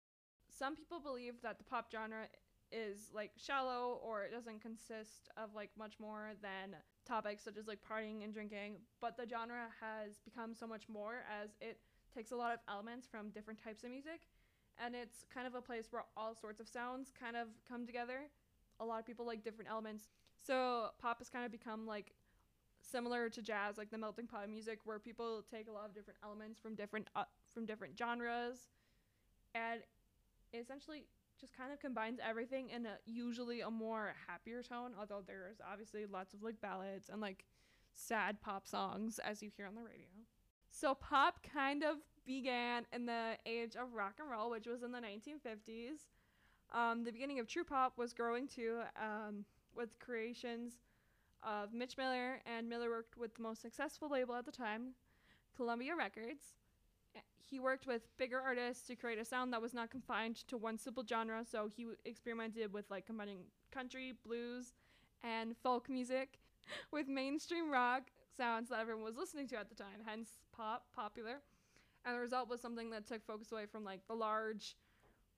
Some 0.51 0.75
people 0.75 0.99
believe 0.99 1.35
that 1.45 1.59
the 1.59 1.65
pop 1.65 1.93
genre 1.93 2.27
is 2.73 3.13
like 3.15 3.31
shallow 3.37 4.01
or 4.03 4.25
it 4.25 4.33
doesn't 4.33 4.63
consist 4.63 5.29
of 5.37 5.55
like 5.55 5.71
much 5.79 6.01
more 6.01 6.33
than 6.43 6.75
topics 7.07 7.45
such 7.45 7.57
as 7.57 7.69
like 7.69 7.79
partying 7.89 8.25
and 8.25 8.35
drinking, 8.35 8.79
but 9.01 9.17
the 9.17 9.29
genre 9.31 9.69
has 9.81 10.19
become 10.25 10.57
so 10.57 10.67
much 10.67 10.89
more 10.89 11.23
as 11.41 11.51
it 11.61 11.79
takes 12.13 12.33
a 12.33 12.37
lot 12.37 12.53
of 12.53 12.59
elements 12.69 13.07
from 13.07 13.31
different 13.31 13.63
types 13.63 13.85
of 13.85 13.91
music 13.93 14.23
and 14.85 14.97
it's 14.97 15.25
kind 15.33 15.47
of 15.47 15.55
a 15.55 15.63
place 15.63 15.87
where 15.91 16.05
all 16.17 16.35
sorts 16.35 16.59
of 16.59 16.67
sounds 16.67 17.13
kind 17.19 17.37
of 17.37 17.47
come 17.69 17.87
together. 17.87 18.23
A 18.81 18.85
lot 18.85 18.99
of 18.99 19.07
people 19.07 19.27
like 19.27 19.45
different 19.45 19.71
elements. 19.71 20.09
So 20.43 20.89
pop 20.99 21.19
has 21.19 21.29
kind 21.29 21.45
of 21.45 21.53
become 21.53 21.87
like 21.87 22.13
similar 22.81 23.29
to 23.29 23.43
jazz, 23.43 23.79
like 23.79 23.91
the 23.91 23.99
melting 23.99 24.27
pot 24.27 24.45
of 24.45 24.51
music, 24.51 24.81
where 24.85 24.99
people 24.99 25.45
take 25.51 25.69
a 25.69 25.73
lot 25.73 25.87
of 25.87 25.95
different 25.95 26.19
elements 26.25 26.59
from 26.61 26.75
different 26.75 27.09
uh, 27.15 27.25
from 27.53 27.67
different 27.67 27.97
genres, 27.97 28.69
and 29.55 29.81
essentially 30.53 31.05
just 31.41 31.57
kind 31.57 31.73
of 31.73 31.81
combines 31.81 32.19
everything 32.27 32.69
in 32.71 32.87
a 32.87 32.97
usually 33.07 33.61
a 33.61 33.71
more 33.71 34.15
happier 34.27 34.63
tone. 34.63 34.93
Although 34.99 35.23
there's 35.27 35.59
obviously 35.71 36.07
lots 36.07 36.35
of 36.35 36.43
like 36.43 36.61
ballads 36.61 37.09
and 37.09 37.21
like 37.21 37.45
sad 37.95 38.41
pop 38.41 38.67
songs 38.67 39.19
as 39.19 39.43
you 39.43 39.51
hear 39.57 39.67
on 39.67 39.75
the 39.75 39.83
radio. 39.83 40.09
So 40.71 40.95
pop 40.95 41.43
kind 41.43 41.83
of 41.83 41.97
began 42.27 42.87
in 42.93 43.07
the 43.07 43.37
age 43.47 43.75
of 43.75 43.95
rock 43.95 44.15
and 44.21 44.31
roll, 44.31 44.51
which 44.51 44.67
was 44.67 44.83
in 44.83 44.93
the 44.93 44.99
1950s. 44.99 46.07
Um, 46.73 47.05
the 47.05 47.13
beginning 47.13 47.39
of 47.41 47.49
true 47.49 47.65
pop 47.65 47.99
was 47.99 48.13
growing 48.13 48.47
too, 48.47 48.81
um, 48.97 49.45
with 49.75 49.99
creations 49.99 50.75
of 51.43 51.73
Mitch 51.73 51.97
Miller, 51.97 52.41
and 52.47 52.69
Miller 52.69 52.91
worked 52.91 53.17
with 53.17 53.35
the 53.35 53.43
most 53.43 53.63
successful 53.63 54.09
label 54.09 54.35
at 54.35 54.45
the 54.45 54.53
time, 54.53 54.95
Columbia 55.57 55.97
Records. 55.97 56.55
He 57.39 57.59
worked 57.59 57.87
with 57.87 58.03
bigger 58.17 58.41
artists 58.41 58.87
to 58.87 58.95
create 58.95 59.19
a 59.19 59.25
sound 59.25 59.53
that 59.53 59.61
was 59.61 59.75
not 59.75 59.91
confined 59.91 60.37
to 60.47 60.57
one 60.57 60.79
simple 60.79 61.05
genre, 61.05 61.45
so 61.45 61.67
he 61.67 61.83
w- 61.83 61.97
experimented 62.05 62.73
with 62.73 62.89
like 62.91 63.07
combining 63.07 63.41
country, 63.73 64.15
blues, 64.25 64.75
and 65.25 65.57
folk 65.57 65.89
music 65.89 66.39
with 66.93 67.09
mainstream 67.09 67.71
rock 67.71 68.05
sounds 68.37 68.69
that 68.69 68.79
everyone 68.79 69.03
was 69.03 69.17
listening 69.17 69.49
to 69.49 69.57
at 69.59 69.69
the 69.69 69.75
time, 69.75 70.05
hence 70.07 70.35
pop, 70.57 70.85
popular. 70.95 71.41
And 72.05 72.15
the 72.15 72.21
result 72.21 72.49
was 72.49 72.61
something 72.61 72.91
that 72.91 73.07
took 73.07 73.27
focus 73.27 73.51
away 73.51 73.67
from 73.67 73.85
like 73.85 74.07
the 74.07 74.15
large 74.15 74.77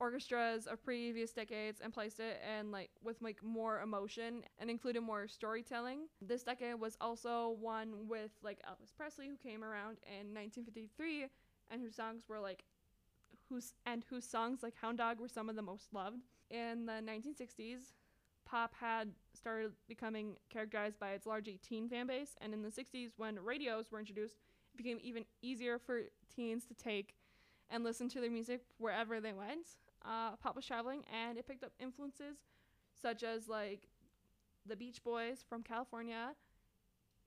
orchestras 0.03 0.67
of 0.67 0.83
previous 0.83 1.33
decades 1.33 1.81
and 1.81 1.95
placed 1.95 2.19
it 2.19 2.41
in 2.59 2.73
like 2.73 2.91
with 3.05 3.23
like 3.23 3.41
more 3.45 3.81
emotion 3.83 4.43
and 4.59 4.69
included 4.69 5.01
more 5.01 5.29
storytelling. 5.29 6.09
This 6.21 6.43
decade 6.43 6.75
was 6.75 6.97
also 7.01 7.57
one 7.61 8.09
with 8.09 8.33
like 8.43 8.59
Elvis 8.69 8.93
Presley 8.97 9.29
who 9.29 9.37
came 9.37 9.63
around 9.63 9.99
in 10.05 10.35
1953 10.35 11.29
and 11.71 11.81
whose 11.81 11.95
songs 11.95 12.25
were 12.29 12.41
like 12.41 12.65
whose 13.49 13.75
and 13.87 14.05
whose 14.11 14.29
songs 14.29 14.59
like 14.61 14.75
Hound 14.83 14.99
Dog 14.99 15.21
were 15.21 15.29
some 15.29 15.49
of 15.49 15.55
the 15.55 15.63
most 15.63 15.87
loved. 15.93 16.25
In 16.51 16.85
the 16.85 16.95
1960s, 16.95 17.93
pop 18.45 18.75
had 18.75 19.13
started 19.35 19.71
becoming 19.87 20.35
characterized 20.51 20.99
by 20.99 21.11
its 21.13 21.27
largely 21.27 21.61
teen 21.63 21.89
fan 21.89 22.09
base 22.09 22.35
and 22.41 22.53
in 22.53 22.63
the 22.63 22.71
60s 22.71 23.13
when 23.19 23.39
radios 23.39 23.93
were 23.93 24.01
introduced, 24.01 24.35
it 24.75 24.77
became 24.77 24.99
even 25.01 25.25
easier 25.43 25.79
for 25.79 26.01
teens 26.35 26.65
to 26.65 26.75
take 26.75 27.15
and 27.71 27.85
listen 27.85 28.09
to 28.09 28.21
their 28.21 28.33
music 28.33 28.63
wherever 28.79 29.21
they 29.21 29.33
went. 29.33 29.77
Uh, 30.05 30.37
pop 30.37 30.57
was 30.57 30.67
traveling 30.67 31.03
and 31.13 31.39
it 31.39 31.47
picked 31.47 31.63
up 31.63 31.73
influences 31.81 32.37
such 33.01 33.23
as 33.23 33.49
like 33.49 33.89
the 34.67 34.77
Beach 34.77 35.03
Boys 35.03 35.45
from 35.49 35.63
California, 35.63 36.31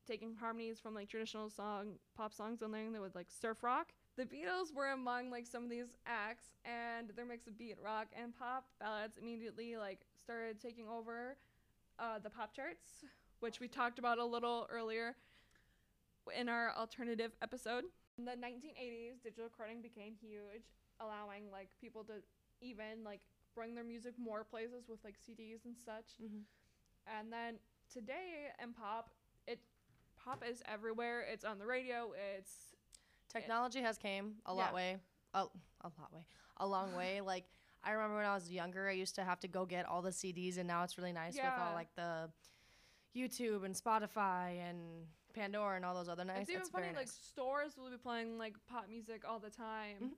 taking 0.08 0.36
harmonies 0.36 0.80
from 0.80 0.94
like 0.94 1.10
traditional 1.10 1.50
song 1.50 1.96
pop 2.16 2.34
songs 2.34 2.62
and 2.62 2.72
layering 2.72 2.94
them 2.94 3.02
with 3.02 3.16
like 3.16 3.28
surf 3.30 3.64
rock. 3.64 3.94
The 4.18 4.24
Beatles 4.26 4.74
were 4.74 4.92
among 4.92 5.30
like 5.32 5.46
some 5.46 5.66
of 5.66 5.70
these 5.70 5.98
acts, 6.06 6.46
and 6.64 7.10
their 7.16 7.26
mix 7.26 7.48
of 7.48 7.58
beat 7.58 7.76
rock 7.84 8.08
and 8.18 8.38
pop 8.38 8.66
ballads 8.80 9.18
immediately 9.18 9.76
like 9.76 10.00
started 10.24 10.62
taking 10.62 10.88
over 10.88 11.36
uh, 12.00 12.20
the 12.20 12.30
pop 12.30 12.54
charts, 12.56 13.04
which 13.40 13.60
we 13.60 13.68
talked 13.68 14.00
about 14.00 14.18
a 14.18 14.26
little 14.26 14.68
earlier 14.72 15.16
in 16.38 16.48
our 16.48 16.74
alternative 16.78 17.32
episode. 17.42 17.84
In 18.18 18.26
the 18.26 18.32
1980s, 18.32 19.22
digital 19.24 19.46
recording 19.46 19.82
became 19.82 20.14
huge, 20.22 20.64
allowing 21.02 21.52
like 21.52 21.68
people 21.82 22.04
to 22.06 22.14
even 22.66 23.04
like 23.04 23.22
bring 23.54 23.74
their 23.76 23.84
music 23.84 24.14
more 24.18 24.44
places 24.44 24.88
with 24.90 25.00
like 25.04 25.16
CDs 25.18 25.66
and 25.66 25.78
such. 25.78 26.18
Mhm. 26.22 26.44
And 27.08 27.32
then 27.32 27.60
today 27.92 28.48
in 28.62 28.74
pop, 28.74 29.12
it 29.48 29.60
pop 30.18 30.44
is 30.44 30.62
everywhere. 30.66 31.22
It's 31.22 31.46
on 31.46 31.60
the 31.60 31.66
radio. 31.66 32.14
It's 32.38 32.74
Technology 33.30 33.82
has 33.82 33.98
came 33.98 34.36
a 34.46 34.54
lot 34.54 34.70
Yeah. 34.70 34.76
way, 34.76 34.98
a, 35.34 35.40
a 35.82 35.92
lot 36.00 36.14
way, 36.14 36.26
a 36.58 36.68
long 36.68 36.96
way. 36.96 37.22
Like 37.26 37.46
I 37.84 37.92
remember 37.92 38.16
when 38.18 38.26
I 38.26 38.34
was 38.34 38.50
younger, 38.52 38.88
I 38.88 38.94
used 38.94 39.16
to 39.16 39.24
have 39.24 39.40
to 39.42 39.48
go 39.48 39.66
get 39.66 39.86
all 39.86 40.02
the 40.02 40.12
CDs, 40.12 40.58
and 40.58 40.68
now 40.68 40.84
it's 40.84 40.98
really 40.98 41.14
nice 41.14 41.36
with 41.36 41.44
all 41.60 41.74
like 41.74 41.94
the 41.96 42.32
YouTube 43.16 43.64
and 43.64 43.76
Spotify 43.76 44.58
and 44.70 45.08
Pandora 45.34 45.76
and 45.76 45.86
all 45.86 45.94
those 45.94 46.10
other 46.10 46.26
nice. 46.26 46.42
it's 46.44 46.50
even 46.50 46.62
it's 46.62 46.70
funny 46.70 46.86
very 46.88 46.96
like 46.96 47.10
stores 47.10 47.78
will 47.78 47.90
be 47.90 47.98
playing 47.98 48.38
like 48.38 48.56
pop 48.68 48.88
music 48.90 49.24
all 49.28 49.40
the 49.40 49.50
time. 49.50 49.98
Mhm. 50.02 50.12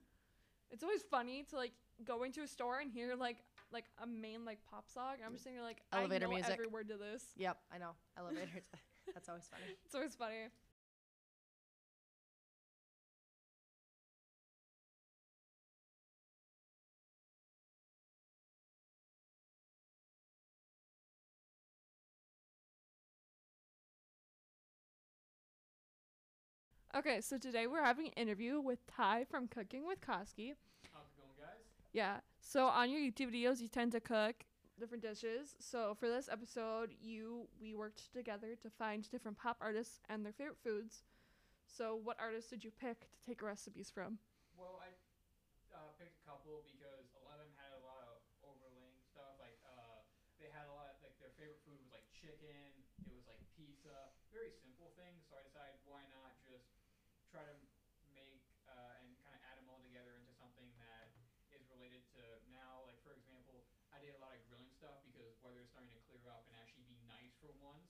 It's 0.70 0.82
always 0.82 1.02
funny 1.02 1.44
to 1.44 1.56
like 1.56 1.72
go 2.04 2.24
to 2.24 2.40
a 2.42 2.46
store 2.46 2.80
and 2.80 2.90
hear 2.90 3.14
like 3.16 3.38
like 3.72 3.84
a 4.02 4.06
main 4.06 4.44
like 4.44 4.58
pop 4.70 4.88
song. 4.88 5.16
I'm 5.24 5.32
just 5.32 5.44
thinking 5.44 5.62
like 5.62 5.82
Elevator 5.92 6.26
I 6.26 6.28
know 6.28 6.34
music. 6.34 6.52
every 6.52 6.66
word 6.66 6.88
to 6.88 6.96
this. 6.96 7.24
Yep, 7.36 7.58
I 7.72 7.78
know. 7.78 7.90
Elevators. 8.16 8.64
That's 9.14 9.28
always 9.28 9.44
funny. 9.50 9.76
It's 9.84 9.94
always 9.94 10.14
funny. 10.14 10.48
Okay, 26.96 27.20
so 27.20 27.38
today 27.38 27.66
we're 27.68 27.84
having 27.84 28.06
an 28.06 28.12
interview 28.14 28.60
with 28.60 28.84
Ty 28.88 29.24
from 29.30 29.46
Cooking 29.46 29.86
with 29.86 30.00
Koski. 30.00 30.54
How's 30.92 31.06
it 31.06 31.16
going, 31.16 31.36
guys? 31.38 31.77
Yeah. 31.92 32.18
So 32.40 32.66
on 32.66 32.90
your 32.90 33.00
YouTube 33.00 33.32
videos, 33.34 33.60
you 33.60 33.68
tend 33.68 33.92
to 33.92 34.00
cook 34.00 34.44
different 34.78 35.02
dishes. 35.02 35.56
So 35.58 35.96
for 35.98 36.08
this 36.08 36.28
episode, 36.30 36.94
you 37.00 37.48
we 37.60 37.74
worked 37.74 38.12
together 38.12 38.54
to 38.62 38.70
find 38.70 39.08
different 39.10 39.36
pop 39.38 39.56
artists 39.60 40.00
and 40.08 40.24
their 40.24 40.32
favorite 40.32 40.58
foods. 40.62 41.02
So 41.66 41.96
what 42.02 42.16
artists 42.20 42.50
did 42.50 42.64
you 42.64 42.70
pick 42.70 43.08
to 43.12 43.20
take 43.26 43.42
recipes 43.42 43.90
from? 43.90 44.18
Well, 44.56 44.80
I 44.82 44.92
uh, 45.74 45.90
picked 45.98 46.16
a 46.18 46.24
couple 46.26 46.64
because 46.66 47.12
a 47.16 47.22
lot 47.22 47.38
of 47.40 47.46
them 47.48 47.54
had 47.58 47.72
a 47.76 47.82
lot 47.84 48.02
of 48.04 48.20
overlaying 48.44 49.00
stuff. 49.04 49.36
Like 49.40 49.56
uh, 49.64 50.02
they 50.40 50.50
had 50.52 50.66
a 50.68 50.72
lot, 50.74 50.98
like 51.04 51.16
their 51.20 51.32
favorite 51.36 51.60
food 51.66 51.78
was 51.80 51.90
like 51.92 52.04
chicken. 52.12 52.84
It 53.06 53.14
was 53.14 53.26
like 53.28 53.40
pizza, 53.56 54.12
very 54.32 54.52
simple 54.52 54.92
things. 54.96 55.24
So 55.28 55.36
I 55.38 55.42
decided 55.44 55.78
why 55.86 56.04
not 56.12 56.36
just 56.44 56.68
try 57.30 57.44
to 57.44 57.54
make 58.10 58.42
uh, 58.66 58.98
and 59.00 59.14
kind 59.22 59.34
of 59.36 59.42
add 59.46 59.56
them 59.60 59.68
all 59.70 59.80
together 59.82 60.14
into 60.16 60.32
something 60.34 60.66
that 60.80 61.12
is 61.52 61.64
related 61.70 62.02
to 62.16 62.22
now. 62.48 62.84
Like 62.84 62.98
for 63.04 63.12
example, 63.16 63.64
I 63.92 64.00
did 64.00 64.12
a 64.16 64.20
lot 64.20 64.32
of 64.34 64.40
grilling 64.48 64.72
stuff 64.72 65.00
because 65.04 65.36
weather 65.44 65.60
is 65.64 65.70
starting 65.72 65.92
to 65.94 66.00
clear 66.08 66.24
up 66.32 66.44
and 66.48 66.56
actually 66.58 66.86
be 66.88 66.98
nice 67.04 67.32
for 67.40 67.52
once. 67.60 67.88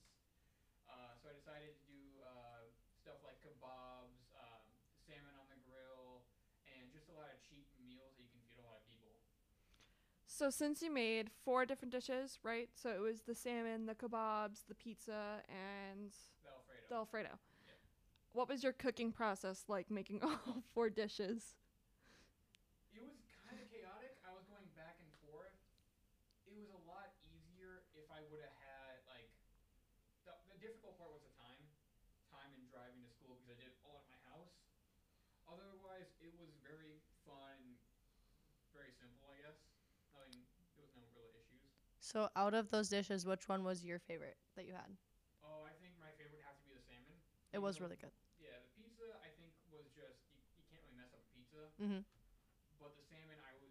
Uh, 0.89 1.13
so 1.21 1.29
I 1.31 1.35
decided 1.49 1.73
to 1.73 1.89
do 1.89 2.05
uh, 2.21 2.61
stuff 3.01 3.17
like 3.25 3.41
kebabs, 3.41 4.21
um, 4.37 4.61
salmon 5.01 5.33
on 5.33 5.49
the 5.49 5.57
grill, 5.65 6.21
and 6.69 6.93
just 6.93 7.09
a 7.09 7.15
lot 7.17 7.25
of 7.25 7.41
cheap 7.41 7.65
meals 7.81 8.13
that 8.13 8.21
you 8.21 8.29
can 8.29 8.37
feed 8.45 8.61
a 8.61 8.65
lot 8.69 8.77
of 8.77 8.85
people. 8.85 9.17
So 10.29 10.53
since 10.53 10.85
you 10.85 10.93
made 10.93 11.33
four 11.41 11.65
different 11.65 11.89
dishes, 11.89 12.37
right? 12.45 12.69
So 12.77 12.93
it 12.93 13.01
was 13.01 13.25
the 13.25 13.33
salmon, 13.33 13.89
the 13.89 13.97
kebabs, 13.97 14.69
the 14.69 14.77
pizza, 14.77 15.41
and 15.49 16.13
The 16.45 16.53
Alfredo. 16.53 16.85
the 16.85 16.95
Alfredo. 17.01 17.33
What 18.37 18.45
was 18.45 18.61
your 18.61 18.77
cooking 18.77 19.09
process 19.09 19.65
like 19.65 19.89
making 19.89 20.21
all 20.27 20.61
four 20.77 20.93
dishes? 20.93 21.57
It 22.93 23.01
was 23.01 23.17
kind 23.41 23.57
of 23.57 23.65
chaotic. 23.73 24.21
I 24.21 24.37
was 24.37 24.45
going 24.45 24.69
back 24.77 25.01
and 25.01 25.09
forth. 25.25 25.57
It 26.45 26.53
was 26.53 26.69
a 26.69 26.81
lot 26.85 27.09
easier 27.25 27.89
if 27.97 28.05
I 28.13 28.21
would 28.29 28.45
have 28.45 28.53
had 28.61 29.01
like 29.09 29.33
the, 30.29 30.37
the 30.53 30.57
difficult 30.61 30.93
part 31.01 31.09
was 31.09 31.25
the 31.25 31.33
time, 31.41 31.57
time 32.29 32.53
and 32.53 32.61
driving 32.69 33.01
to 33.01 33.09
school 33.17 33.33
because 33.41 33.49
I 33.49 33.57
did 33.57 33.73
it 33.73 33.77
all 33.81 34.05
at 34.05 34.07
my 34.13 34.19
house. 34.29 34.53
Otherwise, 35.49 36.05
it 36.21 36.29
was 36.37 36.53
very 36.61 37.01
fun, 37.25 37.57
very 38.69 38.93
simple. 38.93 39.25
I 39.33 39.41
guess 39.41 39.57
nothing. 40.13 40.45
There 40.77 40.85
was 40.85 40.93
no 40.93 41.01
real 41.17 41.33
issues. 41.33 41.65
So 42.11 42.29
out 42.35 42.55
of 42.55 42.71
those 42.71 42.89
dishes, 42.89 43.25
which 43.25 43.47
one 43.47 43.63
was 43.63 43.85
your 43.85 43.99
favorite 43.99 44.37
that 44.55 44.65
you 44.65 44.73
had? 44.73 44.97
Oh, 45.45 45.61
I 45.61 45.73
think 45.77 45.93
my 45.99 46.09
favorite 46.17 46.41
has 46.41 46.57
to 46.57 46.65
be 46.65 46.73
the 46.73 46.81
salmon. 46.81 47.13
It 47.53 47.59
was 47.61 47.79
really 47.79 47.97
good. 48.01 48.11
Yeah, 48.41 48.57
the 48.57 48.69
pizza 48.73 49.05
I 49.21 49.29
think 49.37 49.53
was 49.69 49.85
just 49.93 50.17
you, 50.25 50.41
you 50.57 50.63
can't 50.65 50.81
really 50.81 50.95
mess 50.97 51.13
up 51.13 51.21
a 51.21 51.29
pizza. 51.29 51.69
Mhm. 51.77 52.03
But 52.77 52.95
the 52.95 53.03
salmon 53.05 53.37
I 53.37 53.53
would 53.53 53.69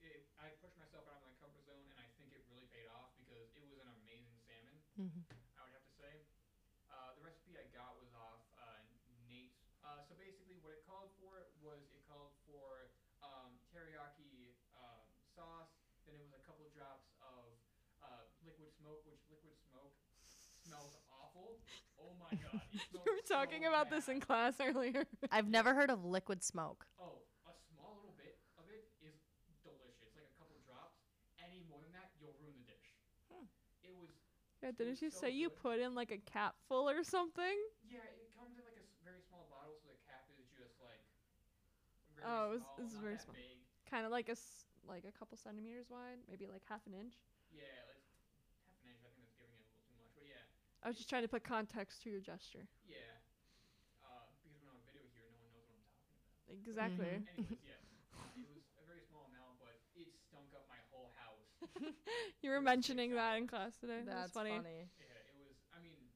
it, 0.00 0.24
I 0.38 0.48
pushed 0.48 0.76
myself 0.78 1.04
out 1.06 1.18
of 1.18 1.22
my 1.22 1.34
comfort 1.36 1.64
zone 1.66 1.84
and 1.90 1.98
I 2.00 2.08
think 2.16 2.30
it 2.32 2.40
really 2.48 2.64
paid 2.64 2.86
off 2.86 3.04
because 3.12 3.52
it 3.52 3.60
was 3.60 3.76
an 3.76 3.90
amazing 3.92 4.38
salmon. 4.46 4.80
Mhm. 4.96 5.24
I 5.56 5.62
would 5.62 5.72
have 5.74 5.84
to 5.84 5.90
say. 5.92 6.24
Uh, 6.88 7.12
the 7.12 7.20
recipe 7.20 7.56
I 7.58 7.66
got 7.68 7.92
was 7.94 8.08
off 8.12 8.40
uh, 8.56 8.80
Nate's. 9.12 9.60
Uh, 9.82 10.00
so 10.00 10.14
basically, 10.14 10.56
what 10.56 10.72
it 10.72 10.80
called 10.80 11.10
for 11.12 11.44
was 11.52 11.92
it 11.92 12.00
called 12.00 12.32
for 12.42 12.88
um, 13.20 13.58
teriyaki 13.68 14.56
um, 14.72 15.12
sauce. 15.34 15.68
Then 16.04 16.14
it 16.14 16.20
was 16.22 16.32
a 16.32 16.38
couple 16.38 16.64
drops 16.66 17.12
of 17.18 17.52
uh, 18.00 18.22
liquid 18.40 18.70
smoke, 18.72 19.04
which 19.04 19.20
liquid 19.28 19.52
smoke 19.54 19.92
smells 20.62 20.96
awful. 21.08 21.58
Oh 21.96 22.10
my 22.30 22.38
god! 22.38 22.60
You 22.92 23.00
were 23.04 23.22
talking 23.28 23.62
so 23.62 23.68
about 23.68 23.90
this 23.90 24.08
in 24.08 24.20
class 24.20 24.54
earlier. 24.60 25.04
I've 25.30 25.48
never 25.48 25.74
heard 25.74 25.90
of 25.90 26.04
liquid 26.04 26.42
smoke. 26.42 26.86
Oh, 26.98 27.22
a 27.46 27.52
small 27.72 27.96
little 27.96 28.14
bit 28.16 28.36
of 28.56 28.68
it 28.68 28.84
is 29.00 29.14
delicious. 29.62 30.12
Like 30.14 30.26
a 30.28 30.36
couple 30.38 30.58
drops. 30.64 30.98
Any 31.38 31.62
more 31.66 31.80
than 31.80 31.92
that, 31.92 32.10
you'll 32.18 32.34
ruin 32.40 32.54
the 32.58 32.66
dish. 32.66 32.96
Hmm. 33.32 33.46
It 33.82 33.94
was 33.94 34.10
yeah, 34.62 34.70
didn't 34.76 35.00
you 35.00 35.10
so 35.10 35.20
say 35.26 35.30
you 35.30 35.50
put 35.50 35.78
in 35.78 35.94
like 35.94 36.10
a 36.10 36.18
capful 36.18 36.88
or 36.90 37.04
something? 37.04 37.56
Yeah, 37.86 38.02
it 38.18 38.26
comes 38.34 38.58
in 38.58 38.64
like 38.64 38.76
a 38.76 38.84
very 39.04 39.22
small 39.22 39.46
bottle, 39.48 39.74
so 39.78 39.86
the 39.88 39.98
cap 40.02 40.26
is 40.34 40.50
just 40.50 40.78
like. 40.82 41.02
Very 42.14 42.26
Oh, 42.26 42.58
it's- 42.58 42.62
small, 42.62 42.84
it's 42.84 42.94
not 42.94 43.02
very 43.02 43.18
small. 43.18 43.36
Kind 43.88 44.04
of 44.04 44.10
like 44.12 44.28
a 44.28 44.36
like 44.86 45.04
a 45.04 45.12
couple 45.12 45.36
centimeters 45.36 45.86
wide, 45.90 46.18
maybe 46.28 46.46
like 46.46 46.62
half 46.68 46.84
an 46.86 46.94
inch. 46.94 47.14
Yeah, 47.50 47.84
like 47.88 48.02
half 48.66 48.76
an 48.82 48.88
inch. 48.88 49.00
I 49.04 49.08
think 49.08 49.16
that's 49.16 49.32
giving 49.36 49.54
it 49.54 49.64
a 49.64 49.68
little 49.70 49.84
too 49.86 49.94
much, 49.96 50.10
but 50.14 50.24
yeah, 50.26 50.44
I 50.82 50.88
was 50.88 50.96
just 50.96 51.08
trying 51.08 51.22
to 51.22 51.28
put 51.28 51.44
context 51.44 52.02
to 52.04 52.10
your 52.10 52.20
gesture. 52.20 52.66
yeah. 52.86 53.18
Uh, 54.00 54.22
because 54.30 54.40
when 54.44 54.54
I'm 54.54 54.68
on 54.68 54.78
video 54.86 55.02
here, 55.10 55.26
no 55.28 55.38
one 55.42 55.50
knows 55.52 55.66
what 55.66 55.74
I'm 55.74 55.82
talking 55.82 56.06
about. 56.06 56.22
Exactly. 56.68 57.06
Mhm. 57.06 57.28
Anyways, 57.28 57.58
yeah, 57.60 57.74
uh, 58.14 58.30
it 58.40 58.48
was 58.48 58.62
a 58.78 58.82
very 58.82 59.00
small 59.00 59.24
amount, 59.26 59.58
but 59.58 59.76
it 59.94 60.08
stunk 60.28 60.52
up 60.54 60.64
my 60.68 60.78
whole 60.90 61.10
house. 61.14 61.44
You 62.42 62.50
were 62.50 62.60
mentioning 62.60 63.14
that 63.14 63.36
in 63.36 63.46
class 63.46 63.76
today. 63.80 64.00
That's, 64.06 64.32
funny. 64.32 64.50
Yeah, 64.96 65.18
it 65.26 65.34
was. 65.34 65.54
I 65.74 65.78
mean, 65.78 66.08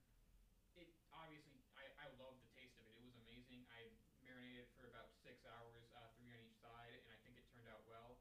it 0.75 0.89
obviously. 1.13 1.61
I 1.75 1.91
I 1.99 2.07
love 2.17 2.39
the 2.39 2.47
taste 2.47 2.79
of 2.79 2.87
it. 2.87 2.95
It 2.97 3.03
was 3.03 3.15
amazing. 3.15 3.65
I 3.69 3.91
marinated 4.23 4.67
for 4.73 4.87
about 4.87 5.11
six 5.23 5.45
hours, 5.45 5.85
uh, 5.93 6.07
three 6.17 6.33
on 6.33 6.41
each 6.41 6.57
side, 6.57 6.97
and 7.03 7.11
I 7.11 7.17
think 7.17 7.37
it 7.37 7.45
turned 7.51 7.67
out 7.67 7.83
well. 7.85 8.17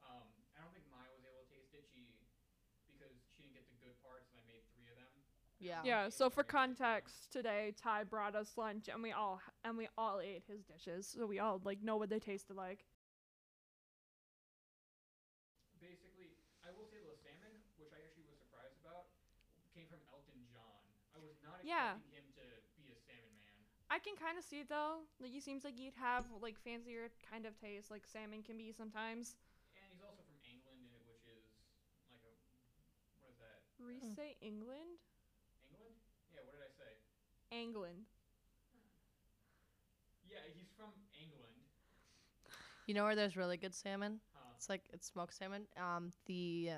Um, 0.00 0.26
I 0.56 0.60
don't 0.60 0.72
think 0.72 0.86
Maya 0.88 1.12
was 1.12 1.22
able 1.24 1.44
to 1.44 1.48
taste 1.48 1.72
it. 1.72 1.84
She 1.92 2.16
because 2.86 3.12
she 3.34 3.42
didn't 3.42 3.52
get 3.54 3.66
the 3.68 3.74
good 3.74 3.94
parts, 4.00 4.28
and 4.30 4.38
I 4.38 4.42
made 4.42 4.62
three 4.72 4.88
of 4.88 4.96
them. 4.96 5.10
Yeah. 5.64 5.80
Yeah. 5.84 6.08
So 6.10 6.30
for 6.30 6.42
Maybe 6.42 6.48
it's 6.48 6.52
fine. 6.52 6.70
context, 6.76 7.32
today 7.32 7.72
Ty 7.76 8.04
brought 8.04 8.34
us 8.36 8.52
lunch, 8.56 8.88
and 8.92 9.02
we 9.02 9.12
all 9.12 9.40
and 9.64 9.76
we 9.76 9.88
all 9.96 10.20
ate 10.20 10.44
his 10.48 10.64
dishes, 10.64 11.08
so 11.08 11.26
we 11.26 11.38
all 11.40 11.60
like 11.64 11.82
know 11.82 11.96
what 11.96 12.10
they 12.10 12.20
tasted 12.20 12.56
like. 12.56 12.84
Basically, 15.80 16.38
I 16.64 16.70
will 16.70 16.86
say 16.86 17.00
the 17.02 17.12
salmon, 17.12 17.60
which 17.76 17.92
I 17.92 18.00
actually 18.00 18.24
was 18.24 18.38
surprised 18.38 18.78
about, 18.80 19.10
came 19.74 19.86
from 19.90 20.00
Elton 20.08 20.46
John. 20.48 20.80
I 21.14 21.18
was 21.18 21.36
not 21.42 21.60
Yeah. 21.62 21.98
expecting 21.98 22.10
him 22.10 22.26
to 22.32 22.42
be 22.76 22.88
a 22.88 22.96
salmon 22.96 23.36
man. 23.36 23.60
I 23.90 23.98
can 23.98 24.16
kind 24.16 24.38
of 24.38 24.44
see 24.44 24.60
it 24.60 24.68
though. 24.68 25.04
Like, 25.20 25.30
he 25.32 25.40
seems 25.40 25.64
like 25.64 25.78
you'd 25.78 25.94
have 25.98 26.24
like 26.40 26.58
fancier 26.58 27.10
kind 27.28 27.44
of 27.46 27.58
taste, 27.58 27.90
like 27.90 28.06
salmon 28.06 28.42
can 28.42 28.56
be 28.56 28.72
sometimes. 28.72 29.36
And 29.76 29.90
he's 29.92 30.02
also 30.02 30.22
from 30.22 30.38
England, 30.44 30.88
which 31.06 31.24
is 31.26 31.44
like 32.10 32.22
a 32.24 32.34
what 33.18 33.30
is 33.30 33.38
that? 33.38 33.60
We 33.78 34.00
Mm. 34.00 34.14
say 34.16 34.36
England, 34.40 34.98
England? 35.70 35.96
Yeah. 36.30 36.40
What 36.42 36.54
did 36.54 36.62
I 36.62 36.70
say? 36.70 36.96
England. 37.54 38.04
Yeah, 40.28 40.38
he's 40.54 40.68
from 40.76 40.90
England. 41.20 41.52
You 42.86 42.94
know 42.94 43.04
where 43.04 43.14
there's 43.16 43.36
really 43.36 43.56
good 43.56 43.74
salmon? 43.74 44.20
Huh. 44.34 44.40
It's 44.56 44.68
like 44.68 44.82
it's 44.92 45.06
smoked 45.06 45.34
salmon. 45.34 45.62
Um, 45.80 46.10
the 46.26 46.70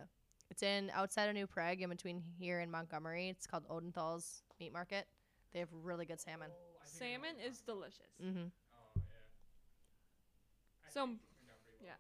it's 0.51 0.63
in 0.63 0.91
outside 0.95 1.29
of 1.29 1.35
New 1.35 1.47
Prague, 1.47 1.81
in 1.81 1.89
between 1.91 2.23
here 2.39 2.61
and 2.61 2.71
Montgomery. 2.71 3.29
It's 3.29 3.47
called 3.47 3.65
Odenthal's 3.69 4.43
Meat 4.61 4.73
Market. 4.73 5.07
They 5.53 5.59
have 5.61 5.69
really 5.73 6.05
good 6.07 6.21
salmon. 6.21 6.49
Oh, 6.53 6.79
I 6.83 6.87
think 6.87 7.03
I 7.03 7.17
know 7.17 7.23
Salmon 7.23 7.41
is 7.51 7.61
talking 7.61 7.75
delicious. 7.75 8.13
Mm-hmm. 8.23 8.47
Oh 8.47 8.91
yeah. 8.97 9.03
I 10.87 10.91
So- 10.93 11.07
think 11.07 11.19
it 11.21 11.27
turned 11.39 11.51
out 11.51 11.61
pretty 11.67 11.85
yeah. 11.85 11.91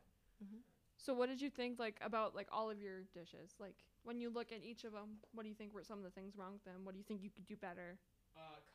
well. 0.40 0.60
So 0.98 1.14
what 1.14 1.28
did 1.28 1.40
you 1.40 1.50
think 1.50 1.78
like 1.78 1.96
about 2.02 2.34
like 2.34 2.48
all 2.52 2.68
of 2.70 2.80
your 2.80 3.02
dishes? 3.14 3.54
Like 3.58 3.74
when 4.04 4.20
you 4.20 4.28
look 4.30 4.50
at 4.52 4.62
each 4.64 4.84
of 4.84 4.92
them, 4.92 5.18
what 5.34 5.42
do 5.44 5.48
you 5.48 5.54
think 5.54 5.72
were 5.74 5.84
some 5.84 5.98
of 5.98 6.04
the 6.04 6.10
things 6.10 6.34
wrong 6.36 6.52
with 6.54 6.64
them? 6.64 6.84
What 6.84 6.92
do 6.92 6.98
you 6.98 7.04
think 7.04 7.22
you 7.22 7.30
could 7.30 7.46
do 7.46 7.56
better? 7.56 7.96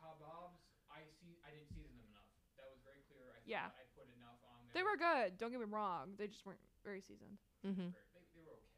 Uh, 0.02 0.14
kebabs. 0.18 0.58
I 0.92 1.06
see. 1.22 1.38
I 1.46 1.54
didn't 1.56 1.70
season 1.72 1.96
them 1.96 2.10
enough. 2.12 2.28
That 2.60 2.68
was 2.74 2.82
very 2.84 3.02
clear. 3.08 3.32
I 3.32 3.40
Yeah. 3.46 3.70
I 3.72 3.86
put 3.96 4.10
enough 4.18 4.42
on 4.50 4.60
there. 4.68 4.74
They 4.76 4.84
were 4.84 4.98
good. 4.98 5.38
Don't 5.38 5.52
get 5.54 5.62
me 5.62 5.70
wrong. 5.70 6.18
They 6.18 6.28
just 6.28 6.46
weren't 6.46 6.62
very 6.84 7.00
seasoned. 7.02 7.38
Mm-hmm. 7.64 7.94
They, 7.94 8.04
they 8.34 8.42
were 8.44 8.58
okay. 8.58 8.76